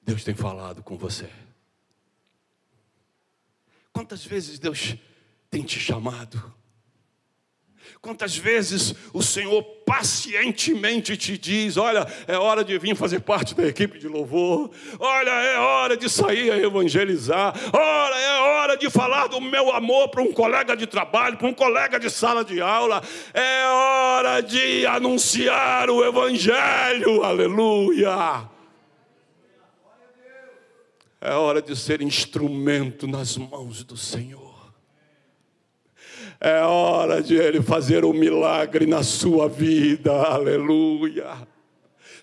Deus 0.02 0.24
tem 0.24 0.36
falado 0.36 0.84
com 0.84 0.98
você? 0.98 1.30
Quantas 3.96 4.26
vezes 4.26 4.60
Deus 4.60 4.98
tem 5.50 5.64
te 5.64 5.80
chamado? 5.80 6.54
Quantas 8.02 8.36
vezes 8.36 8.94
o 9.14 9.24
Senhor 9.24 9.64
pacientemente 9.86 11.16
te 11.16 11.38
diz: 11.38 11.78
Olha, 11.78 12.06
é 12.28 12.38
hora 12.38 12.62
de 12.62 12.78
vir 12.78 12.94
fazer 12.94 13.22
parte 13.22 13.56
da 13.56 13.66
equipe 13.66 13.98
de 13.98 14.10
louvor, 14.10 14.70
olha, 15.00 15.30
é 15.30 15.58
hora 15.58 15.96
de 15.96 16.10
sair 16.10 16.52
a 16.52 16.58
evangelizar, 16.58 17.56
olha, 17.72 18.16
é 18.16 18.40
hora 18.42 18.76
de 18.76 18.90
falar 18.90 19.28
do 19.28 19.40
meu 19.40 19.72
amor 19.72 20.10
para 20.10 20.22
um 20.22 20.34
colega 20.34 20.76
de 20.76 20.86
trabalho, 20.86 21.38
para 21.38 21.48
um 21.48 21.54
colega 21.54 21.98
de 21.98 22.10
sala 22.10 22.44
de 22.44 22.60
aula, 22.60 23.02
é 23.34 23.66
hora 23.66 24.42
de 24.42 24.86
anunciar 24.86 25.90
o 25.90 26.04
Evangelho, 26.04 27.24
aleluia. 27.24 28.55
É 31.26 31.34
hora 31.34 31.60
de 31.60 31.76
ser 31.76 32.04
instrumento 32.04 33.08
nas 33.08 33.36
mãos 33.36 33.84
do 33.84 33.98
Senhor. 33.98 34.72
É 36.40 36.62
hora 36.62 37.20
de 37.24 37.34
Ele 37.34 37.64
fazer 37.64 38.06
um 38.06 38.14
milagre 38.14 38.86
na 38.86 39.02
sua 39.02 39.50
vida, 39.50 40.12
aleluia. 40.12 41.48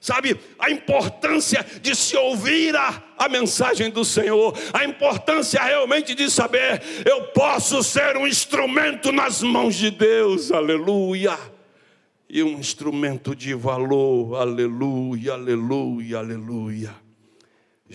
Sabe, 0.01 0.39
a 0.57 0.71
importância 0.71 1.67
de 1.81 1.97
se 1.97 2.17
ouvir 2.17 2.77
a, 2.77 3.03
a 3.19 3.29
mensagem 3.29 3.91
do 3.91 4.05
Senhor, 4.05 4.57
a 4.73 4.85
importância 4.85 5.61
realmente 5.61 6.15
de 6.15 6.31
saber, 6.31 6.81
eu 7.05 7.25
posso 7.33 7.83
ser 7.83 8.17
um 8.17 8.25
instrumento 8.25 9.11
nas 9.11 9.43
mãos 9.43 9.75
de 9.75 9.91
Deus, 9.91 10.53
aleluia. 10.53 11.37
E 12.31 12.41
um 12.41 12.53
instrumento 12.53 13.35
de 13.35 13.53
valor, 13.53 14.37
aleluia, 14.37 15.33
aleluia, 15.33 16.19
aleluia. 16.19 17.02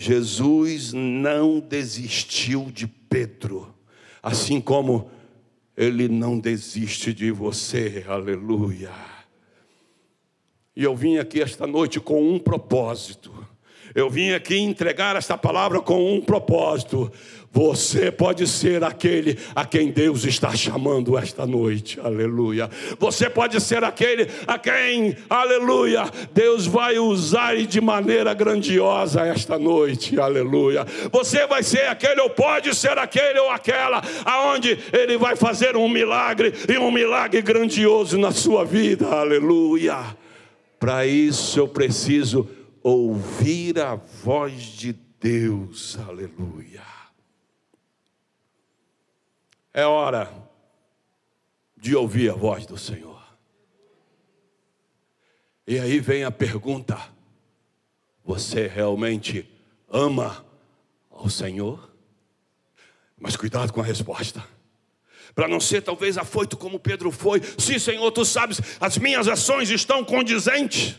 Jesus 0.00 0.92
não 0.92 1.58
desistiu 1.58 2.70
de 2.70 2.86
Pedro, 2.86 3.74
assim 4.22 4.60
como 4.60 5.10
ele 5.76 6.06
não 6.06 6.38
desiste 6.38 7.12
de 7.12 7.32
você, 7.32 8.04
aleluia. 8.06 8.92
E 10.76 10.84
eu 10.84 10.94
vim 10.94 11.16
aqui 11.18 11.42
esta 11.42 11.66
noite 11.66 11.98
com 11.98 12.32
um 12.32 12.38
propósito. 12.38 13.44
Eu 13.94 14.10
vim 14.10 14.32
aqui 14.32 14.58
entregar 14.58 15.16
esta 15.16 15.36
palavra 15.36 15.80
com 15.80 16.14
um 16.14 16.20
propósito. 16.20 17.10
Você 17.50 18.12
pode 18.12 18.46
ser 18.46 18.84
aquele 18.84 19.38
a 19.54 19.64
quem 19.64 19.90
Deus 19.90 20.24
está 20.24 20.54
chamando 20.54 21.16
esta 21.16 21.46
noite, 21.46 21.98
aleluia. 21.98 22.68
Você 22.98 23.30
pode 23.30 23.58
ser 23.60 23.82
aquele 23.82 24.28
a 24.46 24.58
quem, 24.58 25.16
aleluia, 25.30 26.04
Deus 26.32 26.66
vai 26.66 26.98
usar 26.98 27.56
de 27.56 27.80
maneira 27.80 28.34
grandiosa 28.34 29.22
esta 29.22 29.58
noite, 29.58 30.20
aleluia. 30.20 30.86
Você 31.10 31.46
vai 31.46 31.62
ser 31.62 31.86
aquele 31.88 32.20
ou 32.20 32.30
pode 32.30 32.74
ser 32.76 32.98
aquele 32.98 33.38
ou 33.38 33.50
aquela 33.50 34.02
aonde 34.26 34.78
Ele 34.92 35.16
vai 35.16 35.34
fazer 35.34 35.74
um 35.74 35.88
milagre 35.88 36.52
e 36.68 36.76
um 36.76 36.90
milagre 36.90 37.40
grandioso 37.40 38.18
na 38.18 38.30
sua 38.30 38.62
vida, 38.62 39.06
aleluia. 39.06 39.96
Para 40.78 41.06
isso 41.06 41.58
eu 41.58 41.66
preciso 41.66 42.48
ouvir 42.88 43.78
a 43.78 43.94
voz 43.94 44.62
de 44.62 44.94
Deus, 45.20 45.98
aleluia. 45.98 46.86
É 49.74 49.84
hora 49.84 50.32
de 51.76 51.94
ouvir 51.94 52.30
a 52.30 52.34
voz 52.34 52.64
do 52.66 52.78
Senhor. 52.78 53.22
E 55.66 55.78
aí 55.78 56.00
vem 56.00 56.24
a 56.24 56.30
pergunta: 56.30 56.98
você 58.24 58.66
realmente 58.66 59.48
ama 59.88 60.44
ao 61.10 61.28
Senhor? 61.28 61.92
Mas 63.18 63.36
cuidado 63.36 63.72
com 63.72 63.80
a 63.80 63.84
resposta. 63.84 64.42
Para 65.34 65.46
não 65.46 65.60
ser 65.60 65.82
talvez 65.82 66.16
afoito 66.16 66.56
como 66.56 66.80
Pedro 66.80 67.12
foi. 67.12 67.42
Sim, 67.58 67.78
Senhor, 67.78 68.10
tu 68.10 68.24
sabes, 68.24 68.60
as 68.80 68.96
minhas 68.96 69.28
ações 69.28 69.70
estão 69.70 70.04
condizentes. 70.04 70.96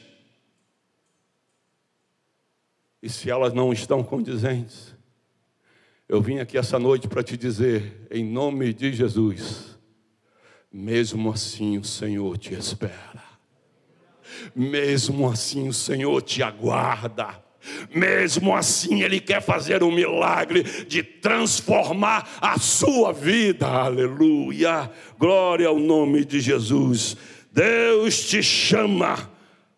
E 3.01 3.09
se 3.09 3.29
elas 3.29 3.53
não 3.53 3.71
estão 3.71 4.03
condizentes, 4.03 4.95
eu 6.07 6.21
vim 6.21 6.39
aqui 6.39 6.57
essa 6.57 6.77
noite 6.79 7.07
para 7.07 7.23
te 7.23 7.37
dizer, 7.37 8.07
em 8.11 8.25
nome 8.25 8.73
de 8.73 8.91
Jesus, 8.91 9.77
mesmo 10.71 11.31
assim 11.31 11.77
o 11.77 11.83
Senhor 11.83 12.37
te 12.37 12.53
espera, 12.53 13.23
mesmo 14.55 15.29
assim 15.29 15.67
o 15.67 15.73
Senhor 15.73 16.21
te 16.21 16.43
aguarda. 16.43 17.47
Mesmo 17.93 18.55
assim, 18.55 19.01
Ele 19.01 19.19
quer 19.19 19.41
fazer 19.41 19.83
um 19.83 19.91
milagre 19.91 20.63
de 20.63 21.03
transformar 21.03 22.37
a 22.39 22.57
sua 22.57 23.11
vida, 23.11 23.67
aleluia, 23.67 24.89
glória 25.17 25.67
ao 25.67 25.77
nome 25.77 26.23
de 26.23 26.39
Jesus. 26.39 27.17
Deus 27.51 28.25
te 28.29 28.41
chama 28.41 29.29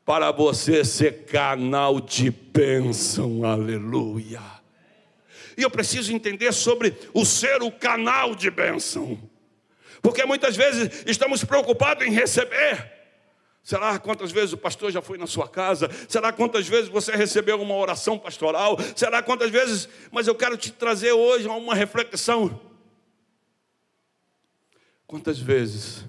para 0.06 0.32
você 0.32 0.84
ser 0.84 1.26
canal 1.26 2.02
de 2.02 2.32
bênção, 2.32 3.46
aleluia. 3.46 4.42
E 5.58 5.62
eu 5.62 5.70
preciso 5.70 6.14
entender 6.14 6.52
sobre 6.52 6.96
o 7.14 7.26
ser 7.26 7.62
o 7.62 7.72
canal 7.72 8.36
de 8.36 8.50
bênção. 8.50 9.20
Porque 10.02 10.26
muitas 10.26 10.56
vezes 10.56 11.04
estamos 11.06 11.44
preocupados 11.44 12.06
em 12.06 12.12
receber. 12.12 12.92
Será 13.64 14.00
quantas 14.00 14.32
vezes 14.32 14.54
o 14.54 14.58
pastor 14.58 14.92
já 14.92 15.02
foi 15.02 15.20
na 15.20 15.28
sua 15.28 15.48
casa? 15.48 15.88
Será 16.10 16.34
quantas 16.34 16.68
vezes 16.68 16.90
você 16.90 17.16
recebeu 17.16 17.62
uma 17.62 17.76
oração 17.76 18.18
pastoral? 18.18 18.78
Será 18.96 19.22
quantas 19.22 19.52
vezes? 19.52 19.88
Mas 20.12 20.28
eu 20.28 20.34
quero 20.34 20.58
te 20.58 20.72
trazer 20.72 21.12
hoje 21.12 21.48
uma 21.48 21.76
reflexão. 21.76 22.60
Quantas 25.06 25.38
vezes 25.38 26.06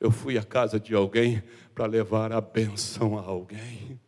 eu 0.00 0.10
fui 0.10 0.38
à 0.38 0.42
casa 0.42 0.80
de 0.80 0.94
alguém 0.94 1.42
para 1.76 1.84
levar 1.84 2.32
a 2.32 2.40
benção 2.40 3.18
a 3.18 3.20
alguém? 3.20 4.00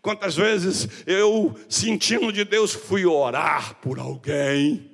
Quantas 0.00 0.36
vezes 0.36 0.88
eu, 1.08 1.58
sentindo 1.68 2.32
de 2.32 2.44
Deus, 2.44 2.72
fui 2.72 3.04
orar 3.04 3.74
por 3.80 3.98
alguém, 3.98 4.88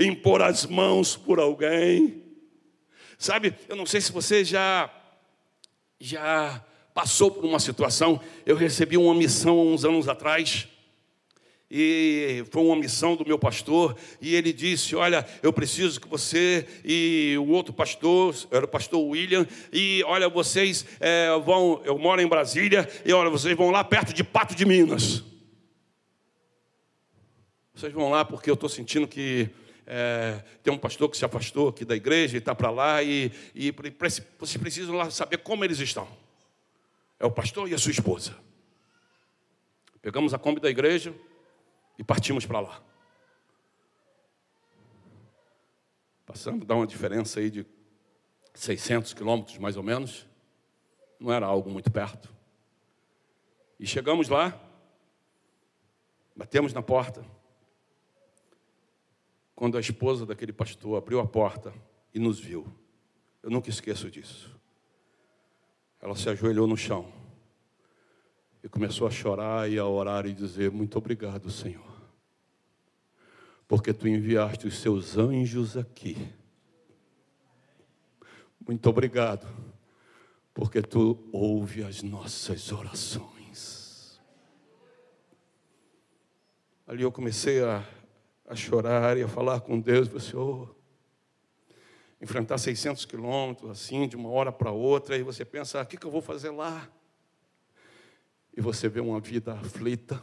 impor 0.00 0.40
as 0.40 0.64
mãos 0.64 1.14
por 1.14 1.38
alguém. 1.38 2.24
Sabe, 3.18 3.54
eu 3.68 3.76
não 3.76 3.84
sei 3.84 4.00
se 4.00 4.10
você 4.10 4.42
já 4.42 4.90
já 6.00 6.64
passou 6.94 7.30
por 7.30 7.44
uma 7.44 7.60
situação. 7.60 8.18
Eu 8.46 8.56
recebi 8.56 8.96
uma 8.96 9.14
missão 9.14 9.58
há 9.58 9.62
uns 9.62 9.84
anos 9.84 10.08
atrás 10.08 10.68
e 11.70 12.44
foi 12.50 12.62
uma 12.62 12.76
missão 12.76 13.16
do 13.16 13.26
meu 13.26 13.38
pastor, 13.38 13.96
e 14.20 14.34
ele 14.34 14.52
disse: 14.52 14.94
Olha, 14.94 15.26
eu 15.42 15.52
preciso 15.52 16.00
que 16.00 16.08
você 16.08 16.66
e 16.84 17.36
o 17.38 17.48
outro 17.48 17.72
pastor, 17.72 18.34
era 18.50 18.64
o 18.64 18.68
pastor 18.68 19.00
William, 19.00 19.46
e 19.72 20.02
olha, 20.06 20.28
vocês 20.28 20.86
é, 21.00 21.28
vão, 21.40 21.82
eu 21.84 21.98
moro 21.98 22.20
em 22.20 22.26
Brasília, 22.26 22.88
e 23.04 23.12
olha, 23.12 23.30
vocês 23.30 23.56
vão 23.56 23.70
lá 23.70 23.82
perto 23.82 24.12
de 24.12 24.22
Pato 24.22 24.54
de 24.54 24.64
Minas. 24.64 25.24
Vocês 27.74 27.92
vão 27.92 28.10
lá 28.10 28.24
porque 28.24 28.48
eu 28.48 28.54
estou 28.54 28.68
sentindo 28.68 29.06
que 29.06 29.50
é, 29.86 30.42
tem 30.62 30.72
um 30.72 30.78
pastor 30.78 31.10
que 31.10 31.16
se 31.16 31.24
afastou 31.24 31.68
aqui 31.68 31.84
da 31.84 31.94
igreja 31.94 32.36
e 32.36 32.38
está 32.38 32.54
para 32.54 32.70
lá, 32.70 33.02
e, 33.02 33.32
e 33.54 33.74
vocês 34.38 34.56
precisam 34.56 34.94
lá 34.94 35.10
saber 35.10 35.38
como 35.38 35.64
eles 35.64 35.80
estão. 35.80 36.08
É 37.18 37.26
o 37.26 37.30
pastor 37.30 37.68
e 37.68 37.74
a 37.74 37.78
sua 37.78 37.90
esposa. 37.90 38.36
Pegamos 40.00 40.32
a 40.32 40.38
Kombi 40.38 40.60
da 40.60 40.70
igreja, 40.70 41.12
e 41.98 42.04
partimos 42.04 42.44
para 42.46 42.60
lá. 42.60 42.82
Passamos, 46.24 46.66
dá 46.66 46.74
uma 46.74 46.86
diferença 46.86 47.40
aí 47.40 47.50
de 47.50 47.66
600 48.54 49.14
quilômetros 49.14 49.58
mais 49.58 49.76
ou 49.76 49.82
menos. 49.82 50.26
Não 51.18 51.32
era 51.32 51.46
algo 51.46 51.70
muito 51.70 51.90
perto. 51.90 52.34
E 53.78 53.86
chegamos 53.86 54.28
lá, 54.28 54.60
batemos 56.34 56.72
na 56.72 56.82
porta. 56.82 57.24
Quando 59.54 59.76
a 59.78 59.80
esposa 59.80 60.26
daquele 60.26 60.52
pastor 60.52 60.98
abriu 60.98 61.20
a 61.20 61.26
porta 61.26 61.72
e 62.12 62.18
nos 62.18 62.38
viu, 62.38 62.66
eu 63.42 63.50
nunca 63.50 63.70
esqueço 63.70 64.10
disso. 64.10 64.54
Ela 66.00 66.14
se 66.14 66.28
ajoelhou 66.28 66.66
no 66.66 66.76
chão 66.76 67.25
e 68.66 68.68
começou 68.68 69.06
a 69.06 69.10
chorar 69.12 69.70
e 69.70 69.78
a 69.78 69.86
orar 69.86 70.26
e 70.26 70.32
dizer: 70.32 70.72
Muito 70.72 70.98
obrigado, 70.98 71.48
Senhor, 71.50 71.86
porque 73.68 73.94
tu 73.94 74.08
enviaste 74.08 74.66
os 74.66 74.80
seus 74.80 75.16
anjos 75.16 75.76
aqui. 75.76 76.16
Muito 78.66 78.90
obrigado, 78.90 79.46
porque 80.52 80.82
tu 80.82 81.16
ouve 81.32 81.84
as 81.84 82.02
nossas 82.02 82.72
orações. 82.72 84.20
Ali 86.88 87.04
eu 87.04 87.12
comecei 87.12 87.62
a, 87.62 87.88
a 88.48 88.56
chorar 88.56 89.16
e 89.16 89.22
a 89.22 89.28
falar 89.28 89.60
com 89.60 89.78
Deus, 89.78 90.08
falei, 90.08 90.22
Senhor, 90.24 90.74
enfrentar 92.20 92.58
600 92.58 93.04
quilômetros 93.04 93.70
assim, 93.70 94.08
de 94.08 94.16
uma 94.16 94.28
hora 94.28 94.50
para 94.50 94.72
outra, 94.72 95.16
e 95.16 95.22
você 95.22 95.44
pensa, 95.44 95.78
ah, 95.78 95.82
o 95.84 95.86
que, 95.86 95.96
que 95.96 96.04
eu 96.04 96.10
vou 96.10 96.20
fazer 96.20 96.50
lá? 96.50 96.90
E 98.56 98.60
você 98.60 98.88
vê 98.88 99.00
uma 99.00 99.20
vida 99.20 99.52
aflita, 99.52 100.20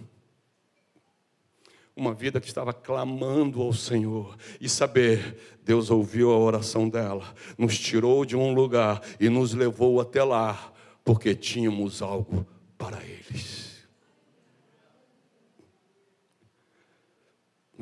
uma 1.96 2.14
vida 2.14 2.42
que 2.42 2.48
estava 2.48 2.74
clamando 2.74 3.62
ao 3.62 3.72
Senhor, 3.72 4.36
e 4.60 4.68
saber, 4.68 5.38
Deus 5.64 5.92
ouviu 5.92 6.32
a 6.32 6.38
oração 6.38 6.90
dela, 6.90 7.34
nos 7.58 7.78
tirou 7.78 8.26
de 8.26 8.36
um 8.36 8.54
lugar 8.54 9.02
e 9.20 9.30
nos 9.30 9.54
levou 9.54 10.02
até 10.02 10.24
lá, 10.24 10.74
porque 11.04 11.36
tínhamos 11.36 12.02
algo 12.02 12.48
para 12.78 13.00
eles. 13.04 13.73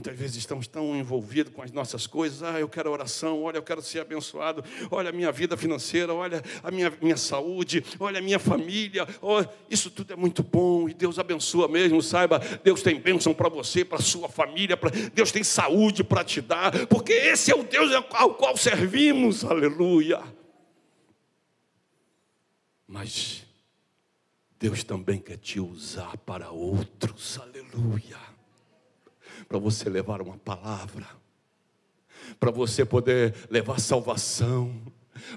Muitas 0.01 0.17
vezes 0.17 0.37
estamos 0.37 0.65
tão 0.65 0.95
envolvidos 0.95 1.53
com 1.53 1.61
as 1.61 1.71
nossas 1.71 2.07
coisas. 2.07 2.41
Ah, 2.41 2.59
eu 2.59 2.67
quero 2.67 2.89
oração, 2.89 3.43
olha, 3.43 3.57
eu 3.57 3.61
quero 3.61 3.83
ser 3.83 3.99
abençoado. 3.99 4.63
Olha 4.89 5.11
a 5.11 5.13
minha 5.13 5.31
vida 5.31 5.55
financeira, 5.55 6.11
olha 6.11 6.41
a 6.63 6.71
minha, 6.71 6.91
minha 6.99 7.15
saúde, 7.15 7.85
olha 7.99 8.17
a 8.17 8.21
minha 8.21 8.39
família. 8.39 9.07
Oh, 9.21 9.45
isso 9.69 9.91
tudo 9.91 10.13
é 10.13 10.15
muito 10.15 10.41
bom 10.41 10.89
e 10.89 10.93
Deus 10.95 11.19
abençoa 11.19 11.67
mesmo. 11.67 12.01
Saiba, 12.01 12.39
Deus 12.63 12.81
tem 12.81 12.99
bênção 12.99 13.31
para 13.31 13.47
você, 13.47 13.85
para 13.85 13.99
sua 14.01 14.27
família, 14.27 14.75
pra... 14.75 14.89
Deus 14.89 15.31
tem 15.31 15.43
saúde 15.43 16.03
para 16.03 16.23
te 16.23 16.41
dar, 16.41 16.87
porque 16.87 17.13
esse 17.13 17.51
é 17.51 17.55
o 17.55 17.61
Deus 17.61 17.91
ao 17.93 18.33
qual 18.33 18.57
servimos. 18.57 19.45
Aleluia. 19.45 20.19
Mas 22.87 23.45
Deus 24.59 24.83
também 24.83 25.19
quer 25.19 25.37
te 25.37 25.59
usar 25.59 26.17
para 26.17 26.49
outros. 26.49 27.39
Aleluia 27.39 28.30
para 29.51 29.59
você 29.59 29.89
levar 29.89 30.21
uma 30.21 30.37
palavra, 30.37 31.05
para 32.39 32.49
você 32.49 32.85
poder 32.85 33.33
levar 33.49 33.81
salvação, 33.81 34.71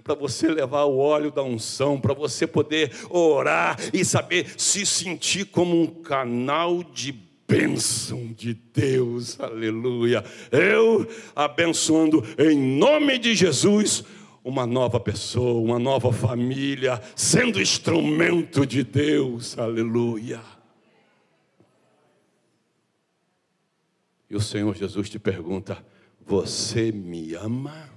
para 0.04 0.14
você 0.14 0.46
levar 0.46 0.84
o 0.84 0.98
óleo 0.98 1.32
da 1.32 1.42
unção, 1.42 2.00
para 2.00 2.14
você 2.14 2.46
poder 2.46 2.92
orar 3.10 3.76
e 3.92 4.04
saber 4.04 4.54
se 4.56 4.86
sentir 4.86 5.46
como 5.46 5.82
um 5.82 5.88
canal 5.88 6.84
de 6.84 7.12
bênção 7.48 8.32
de 8.32 8.54
Deus, 8.54 9.40
aleluia. 9.40 10.24
Eu 10.52 11.08
abençoando 11.34 12.22
em 12.38 12.56
nome 12.56 13.18
de 13.18 13.34
Jesus 13.34 14.04
uma 14.44 14.64
nova 14.64 15.00
pessoa, 15.00 15.60
uma 15.60 15.80
nova 15.80 16.12
família, 16.12 17.02
sendo 17.16 17.60
instrumento 17.60 18.64
de 18.64 18.84
Deus, 18.84 19.58
aleluia. 19.58 20.40
E 24.34 24.36
o 24.36 24.40
Senhor 24.40 24.74
Jesus 24.74 25.08
te 25.08 25.16
pergunta: 25.16 25.86
Você 26.26 26.90
me 26.90 27.36
ama? 27.36 27.88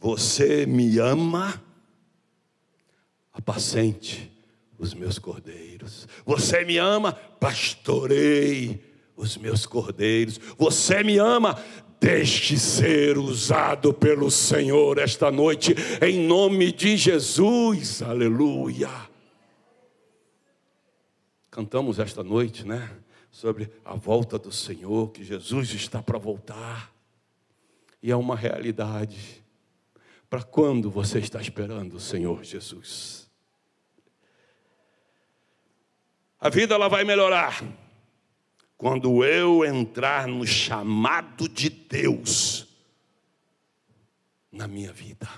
Você 0.00 0.64
me 0.64 0.98
ama? 0.98 1.62
Apacente 3.30 4.32
os 4.78 4.94
meus 4.94 5.18
cordeiros. 5.18 6.08
Você 6.24 6.64
me 6.64 6.78
ama? 6.78 7.12
Pastorei 7.12 8.82
os 9.14 9.36
meus 9.36 9.66
cordeiros. 9.66 10.40
Você 10.56 11.02
me 11.02 11.18
ama? 11.18 11.62
Deixe 12.00 12.58
ser 12.58 13.18
usado 13.18 13.92
pelo 13.92 14.30
Senhor 14.30 14.96
esta 14.96 15.30
noite, 15.30 15.74
em 16.00 16.26
nome 16.26 16.72
de 16.72 16.96
Jesus. 16.96 18.00
Aleluia. 18.00 18.88
Cantamos 21.50 21.98
esta 21.98 22.22
noite, 22.22 22.66
né? 22.66 22.90
Sobre 23.36 23.70
a 23.84 23.94
volta 23.94 24.38
do 24.38 24.50
Senhor, 24.50 25.12
que 25.12 25.22
Jesus 25.22 25.74
está 25.74 26.02
para 26.02 26.18
voltar. 26.18 26.90
E 28.02 28.10
é 28.10 28.16
uma 28.16 28.34
realidade. 28.34 29.44
Para 30.30 30.42
quando 30.42 30.90
você 30.90 31.18
está 31.18 31.38
esperando 31.38 31.96
o 31.96 32.00
Senhor 32.00 32.42
Jesus? 32.42 33.30
A 36.40 36.48
vida 36.48 36.74
ela 36.74 36.88
vai 36.88 37.04
melhorar 37.04 37.62
quando 38.74 39.22
eu 39.22 39.66
entrar 39.66 40.26
no 40.26 40.46
chamado 40.46 41.46
de 41.46 41.68
Deus 41.68 42.66
na 44.50 44.66
minha 44.66 44.94
vida. 44.94 45.28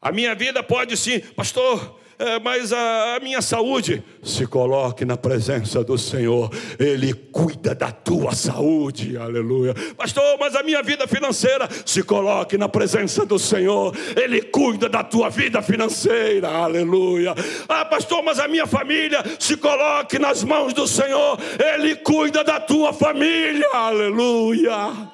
A 0.00 0.12
minha 0.12 0.32
vida 0.36 0.62
pode 0.62 0.96
sim, 0.96 1.18
pastor, 1.18 1.98
mas 2.42 2.72
a, 2.72 3.16
a 3.16 3.20
minha 3.20 3.40
saúde, 3.40 4.02
se 4.22 4.46
coloque 4.46 5.04
na 5.04 5.16
presença 5.16 5.82
do 5.82 5.96
Senhor, 5.96 6.50
Ele 6.78 7.12
cuida 7.12 7.74
da 7.74 7.90
tua 7.90 8.32
saúde, 8.32 9.16
aleluia. 9.16 9.74
Pastor, 9.96 10.36
mas 10.38 10.54
a 10.54 10.62
minha 10.62 10.82
vida 10.82 11.06
financeira, 11.06 11.68
se 11.84 12.02
coloque 12.02 12.58
na 12.58 12.68
presença 12.68 13.24
do 13.24 13.38
Senhor, 13.38 13.94
Ele 14.16 14.42
cuida 14.42 14.88
da 14.88 15.02
tua 15.02 15.30
vida 15.30 15.62
financeira, 15.62 16.48
aleluia. 16.48 17.34
Ah, 17.68 17.84
pastor, 17.84 18.22
mas 18.22 18.38
a 18.38 18.48
minha 18.48 18.66
família, 18.66 19.22
se 19.38 19.56
coloque 19.56 20.18
nas 20.18 20.44
mãos 20.44 20.74
do 20.74 20.86
Senhor, 20.86 21.38
Ele 21.74 21.96
cuida 21.96 22.44
da 22.44 22.60
tua 22.60 22.92
família, 22.92 23.68
aleluia 23.72 25.10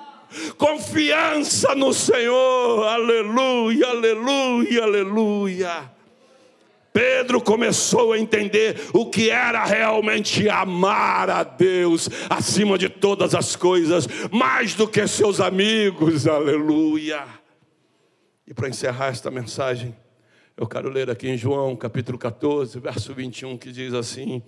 confiança 0.59 1.75
no 1.75 1.95
Senhor, 1.95 2.87
aleluia, 2.87 3.89
aleluia, 3.89 4.83
aleluia. 4.83 5.96
Pedro 6.97 7.43
começou 7.43 8.15
a 8.15 8.19
entender 8.19 8.89
o 8.95 9.11
que 9.11 9.29
era 9.29 9.67
realmente 9.67 10.49
amar 10.49 11.29
a 11.29 11.45
Deus 11.45 12.09
acima 12.31 12.79
de 12.79 12.89
todas 12.89 13.35
as 13.35 13.55
coisas, 13.55 14.09
mais 14.33 14.73
do 14.73 14.89
que 14.89 15.07
seus 15.07 15.39
amigos, 15.39 16.27
aleluia. 16.27 17.23
E 18.47 18.55
para 18.55 18.71
encerrar 18.71 19.09
esta 19.09 19.31
mensagem, 19.31 19.95
eu 20.57 20.67
quero 20.67 20.89
ler 20.89 21.11
aqui 21.11 21.29
em 21.29 21.37
João 21.37 21.77
capítulo 21.77 22.17
14, 22.17 22.81
verso 22.81 23.13
21, 23.13 23.59
que 23.59 23.71
diz 23.71 23.93
assim: 23.93 24.43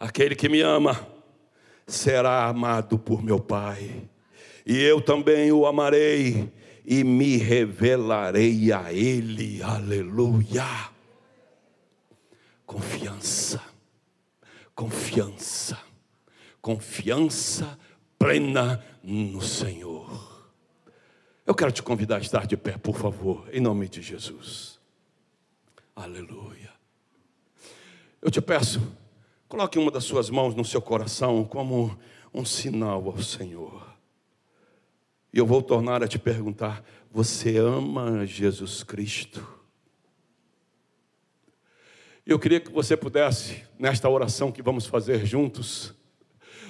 Aquele 0.00 0.34
que 0.34 0.48
me 0.48 0.62
ama 0.62 0.98
será 1.86 2.46
amado 2.46 2.98
por 2.98 3.22
meu 3.22 3.38
Pai, 3.38 4.08
e 4.64 4.82
eu 4.82 4.98
também 5.02 5.52
o 5.52 5.66
amarei 5.66 6.50
e 6.86 7.04
me 7.04 7.36
revelarei 7.36 8.72
a 8.72 8.90
Ele, 8.90 9.62
aleluia. 9.62 10.96
Confiança, 12.68 13.62
confiança, 14.74 15.78
confiança 16.60 17.78
plena 18.18 18.84
no 19.02 19.40
Senhor. 19.40 20.52
Eu 21.46 21.54
quero 21.54 21.72
te 21.72 21.82
convidar 21.82 22.16
a 22.16 22.20
estar 22.20 22.46
de 22.46 22.58
pé, 22.58 22.76
por 22.76 22.94
favor, 22.94 23.48
em 23.54 23.58
nome 23.58 23.88
de 23.88 24.02
Jesus. 24.02 24.78
Aleluia. 25.96 26.70
Eu 28.20 28.30
te 28.30 28.42
peço, 28.42 28.86
coloque 29.48 29.78
uma 29.78 29.90
das 29.90 30.04
suas 30.04 30.28
mãos 30.28 30.54
no 30.54 30.62
seu 30.62 30.82
coração 30.82 31.46
como 31.46 31.98
um 32.34 32.44
sinal 32.44 33.02
ao 33.06 33.22
Senhor. 33.22 33.96
E 35.32 35.38
eu 35.38 35.46
vou 35.46 35.62
tornar 35.62 36.02
a 36.02 36.06
te 36.06 36.18
perguntar: 36.18 36.84
você 37.10 37.56
ama 37.56 38.26
Jesus 38.26 38.82
Cristo? 38.82 39.57
Eu 42.28 42.38
queria 42.38 42.60
que 42.60 42.70
você 42.70 42.94
pudesse, 42.94 43.64
nesta 43.78 44.06
oração 44.06 44.52
que 44.52 44.60
vamos 44.60 44.84
fazer 44.84 45.24
juntos, 45.24 45.94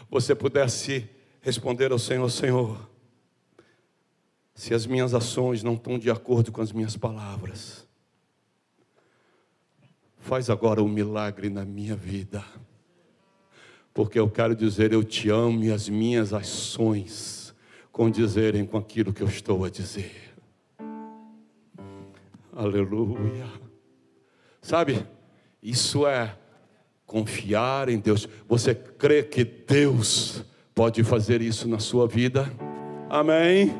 você 0.08 0.32
pudesse 0.32 1.10
responder 1.40 1.90
ao 1.90 1.98
Senhor: 1.98 2.30
Senhor, 2.30 2.88
se 4.54 4.72
as 4.72 4.86
minhas 4.86 5.14
ações 5.14 5.64
não 5.64 5.74
estão 5.74 5.98
de 5.98 6.12
acordo 6.12 6.52
com 6.52 6.60
as 6.60 6.70
minhas 6.70 6.96
palavras, 6.96 7.84
faz 10.20 10.48
agora 10.48 10.80
um 10.80 10.86
milagre 10.86 11.50
na 11.50 11.64
minha 11.64 11.96
vida, 11.96 12.44
porque 13.92 14.16
eu 14.16 14.30
quero 14.30 14.54
dizer: 14.54 14.92
eu 14.92 15.02
te 15.02 15.28
amo 15.28 15.64
e 15.64 15.72
as 15.72 15.88
minhas 15.88 16.32
ações 16.32 17.52
condizerem 17.90 18.64
com 18.64 18.78
aquilo 18.78 19.12
que 19.12 19.24
eu 19.24 19.28
estou 19.28 19.64
a 19.64 19.70
dizer. 19.70 20.36
Aleluia. 22.54 23.50
Sabe? 24.62 25.17
Isso 25.62 26.06
é 26.06 26.34
confiar 27.06 27.88
em 27.88 27.98
Deus. 27.98 28.28
Você 28.48 28.74
crê 28.74 29.22
que 29.22 29.44
Deus 29.44 30.44
pode 30.74 31.02
fazer 31.02 31.40
isso 31.40 31.66
na 31.66 31.78
sua 31.78 32.06
vida? 32.06 32.52
Amém? 33.10 33.74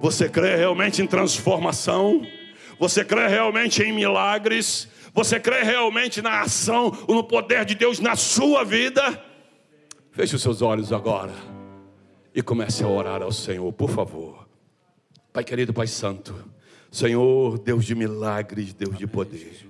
Você 0.00 0.28
crê 0.28 0.56
realmente 0.56 1.02
em 1.02 1.06
transformação? 1.06 2.24
Você 2.78 3.04
crê 3.04 3.26
realmente 3.26 3.82
em 3.82 3.92
milagres? 3.92 4.88
Você 5.12 5.40
crê 5.40 5.62
realmente 5.62 6.22
na 6.22 6.42
ação, 6.42 6.96
no 7.08 7.24
poder 7.24 7.64
de 7.64 7.74
Deus 7.74 7.98
na 7.98 8.14
sua 8.14 8.64
vida? 8.64 9.22
Feche 10.12 10.36
os 10.36 10.42
seus 10.42 10.62
olhos 10.62 10.92
agora 10.92 11.32
e 12.34 12.40
comece 12.40 12.84
a 12.84 12.88
orar 12.88 13.22
ao 13.22 13.32
Senhor, 13.32 13.72
por 13.72 13.90
favor. 13.90 14.48
Pai 15.32 15.42
querido, 15.42 15.72
Pai 15.74 15.86
Santo, 15.86 16.34
Senhor, 16.90 17.58
Deus 17.58 17.84
de 17.84 17.94
milagres, 17.94 18.72
Deus 18.72 18.96
de 18.96 19.06
poder. 19.06 19.67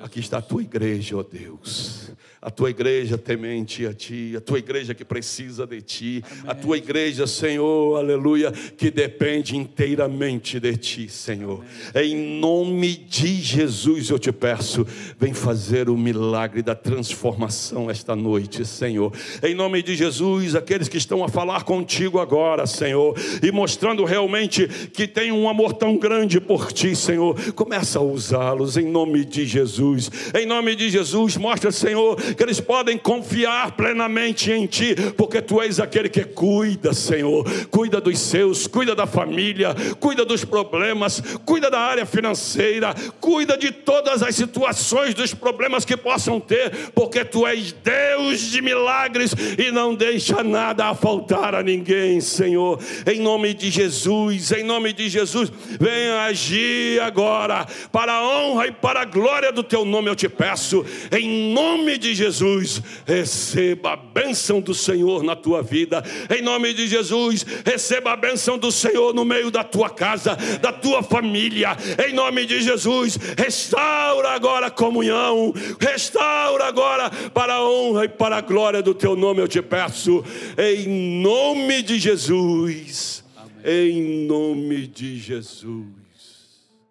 Aqui 0.00 0.20
está 0.20 0.38
a 0.38 0.42
tua 0.42 0.62
igreja, 0.62 1.16
ó 1.16 1.22
Deus 1.22 2.10
a 2.44 2.50
tua 2.50 2.70
igreja 2.70 3.16
temente 3.16 3.86
a 3.86 3.92
ti, 3.92 4.34
a 4.36 4.40
tua 4.40 4.58
igreja 4.58 4.94
que 4.94 5.04
precisa 5.04 5.66
de 5.66 5.80
ti, 5.80 6.24
Amém. 6.30 6.44
a 6.46 6.54
tua 6.54 6.76
igreja, 6.76 7.26
Senhor, 7.26 7.98
aleluia, 7.98 8.52
que 8.52 8.90
depende 8.90 9.56
inteiramente 9.56 10.60
de 10.60 10.76
ti, 10.76 11.08
Senhor. 11.08 11.64
Amém. 11.94 12.12
Em 12.12 12.40
nome 12.40 12.94
de 12.94 13.40
Jesus 13.40 14.10
eu 14.10 14.18
te 14.18 14.30
peço, 14.30 14.86
vem 15.18 15.32
fazer 15.32 15.88
o 15.88 15.96
milagre 15.96 16.62
da 16.62 16.74
transformação 16.74 17.90
esta 17.90 18.14
noite, 18.14 18.64
Senhor. 18.64 19.12
Em 19.42 19.54
nome 19.54 19.82
de 19.82 19.96
Jesus, 19.96 20.54
aqueles 20.54 20.88
que 20.88 20.98
estão 20.98 21.24
a 21.24 21.28
falar 21.28 21.64
contigo 21.64 22.20
agora, 22.20 22.66
Senhor, 22.66 23.16
e 23.42 23.50
mostrando 23.50 24.04
realmente 24.04 24.68
que 24.92 25.08
tem 25.08 25.32
um 25.32 25.48
amor 25.48 25.72
tão 25.72 25.96
grande 25.96 26.40
por 26.40 26.72
ti, 26.72 26.94
Senhor, 26.94 27.52
começa 27.54 27.98
a 27.98 28.02
usá-los 28.02 28.76
em 28.76 28.86
nome 28.86 29.24
de 29.24 29.44
Jesus 29.44 29.64
Jesus. 29.64 30.10
Em 30.34 30.46
nome 30.46 30.74
de 30.74 30.90
Jesus, 30.90 31.36
mostra, 31.36 31.70
Senhor, 31.70 32.16
que 32.36 32.42
eles 32.42 32.60
podem 32.60 32.98
confiar 32.98 33.72
plenamente 33.72 34.50
em 34.50 34.66
Ti, 34.66 34.94
porque 35.16 35.40
Tu 35.40 35.60
és 35.62 35.80
aquele 35.80 36.08
que 36.08 36.24
cuida, 36.24 36.92
Senhor. 36.92 37.44
Cuida 37.70 38.00
dos 38.00 38.18
seus, 38.18 38.66
cuida 38.66 38.94
da 38.94 39.06
família, 39.06 39.74
cuida 40.00 40.24
dos 40.24 40.44
problemas, 40.44 41.22
cuida 41.44 41.70
da 41.70 41.80
área 41.80 42.06
financeira, 42.06 42.94
cuida 43.20 43.56
de 43.56 43.70
todas 43.70 44.22
as 44.22 44.34
situações, 44.34 45.14
dos 45.14 45.34
problemas 45.34 45.84
que 45.84 45.96
possam 45.96 46.40
ter, 46.40 46.90
porque 46.94 47.24
Tu 47.24 47.46
és 47.46 47.72
Deus 47.72 48.40
de 48.40 48.60
milagres 48.62 49.34
e 49.58 49.70
não 49.70 49.94
deixa 49.94 50.42
nada 50.42 50.86
a 50.86 50.94
faltar 50.94 51.54
a 51.54 51.62
ninguém, 51.62 52.20
Senhor. 52.20 52.78
Em 53.06 53.20
nome 53.20 53.54
de 53.54 53.70
Jesus, 53.70 54.52
em 54.52 54.62
nome 54.62 54.92
de 54.92 55.08
Jesus, 55.08 55.52
venha 55.80 56.22
agir 56.24 57.00
agora, 57.00 57.66
para 57.92 58.12
a 58.12 58.28
honra 58.28 58.66
e 58.66 58.72
para 58.72 59.02
a 59.02 59.04
glória 59.04 59.52
do 59.52 59.62
Teu 59.62 59.84
nome, 59.84 60.08
eu 60.08 60.16
te 60.16 60.28
peço, 60.28 60.84
em 61.12 61.52
nome 61.52 61.98
de 61.98 62.14
Jesus, 62.24 62.82
receba 63.06 63.92
a 63.92 63.96
bênção 63.96 64.60
do 64.60 64.74
Senhor 64.74 65.22
na 65.22 65.36
tua 65.36 65.62
vida, 65.62 66.02
em 66.34 66.40
nome 66.40 66.72
de 66.72 66.86
Jesus, 66.86 67.44
receba 67.64 68.12
a 68.12 68.16
bênção 68.16 68.56
do 68.56 68.72
Senhor 68.72 69.12
no 69.14 69.24
meio 69.24 69.50
da 69.50 69.62
tua 69.62 69.90
casa, 69.90 70.36
da 70.60 70.72
tua 70.72 71.02
família, 71.02 71.76
em 72.06 72.14
nome 72.14 72.46
de 72.46 72.62
Jesus, 72.62 73.18
restaura 73.36 74.30
agora 74.30 74.66
a 74.66 74.70
comunhão, 74.70 75.52
restaura 75.78 76.64
agora 76.64 77.10
para 77.10 77.54
a 77.54 77.68
honra 77.68 78.06
e 78.06 78.08
para 78.08 78.38
a 78.38 78.40
glória 78.40 78.82
do 78.82 78.94
Teu 78.94 79.14
nome, 79.14 79.40
eu 79.40 79.48
te 79.48 79.60
peço, 79.60 80.24
em 80.56 81.20
nome 81.20 81.82
de 81.82 81.98
Jesus, 81.98 83.22
Amém. 83.36 83.90
em 83.92 84.26
nome 84.26 84.86
de 84.86 85.18
Jesus. 85.18 86.03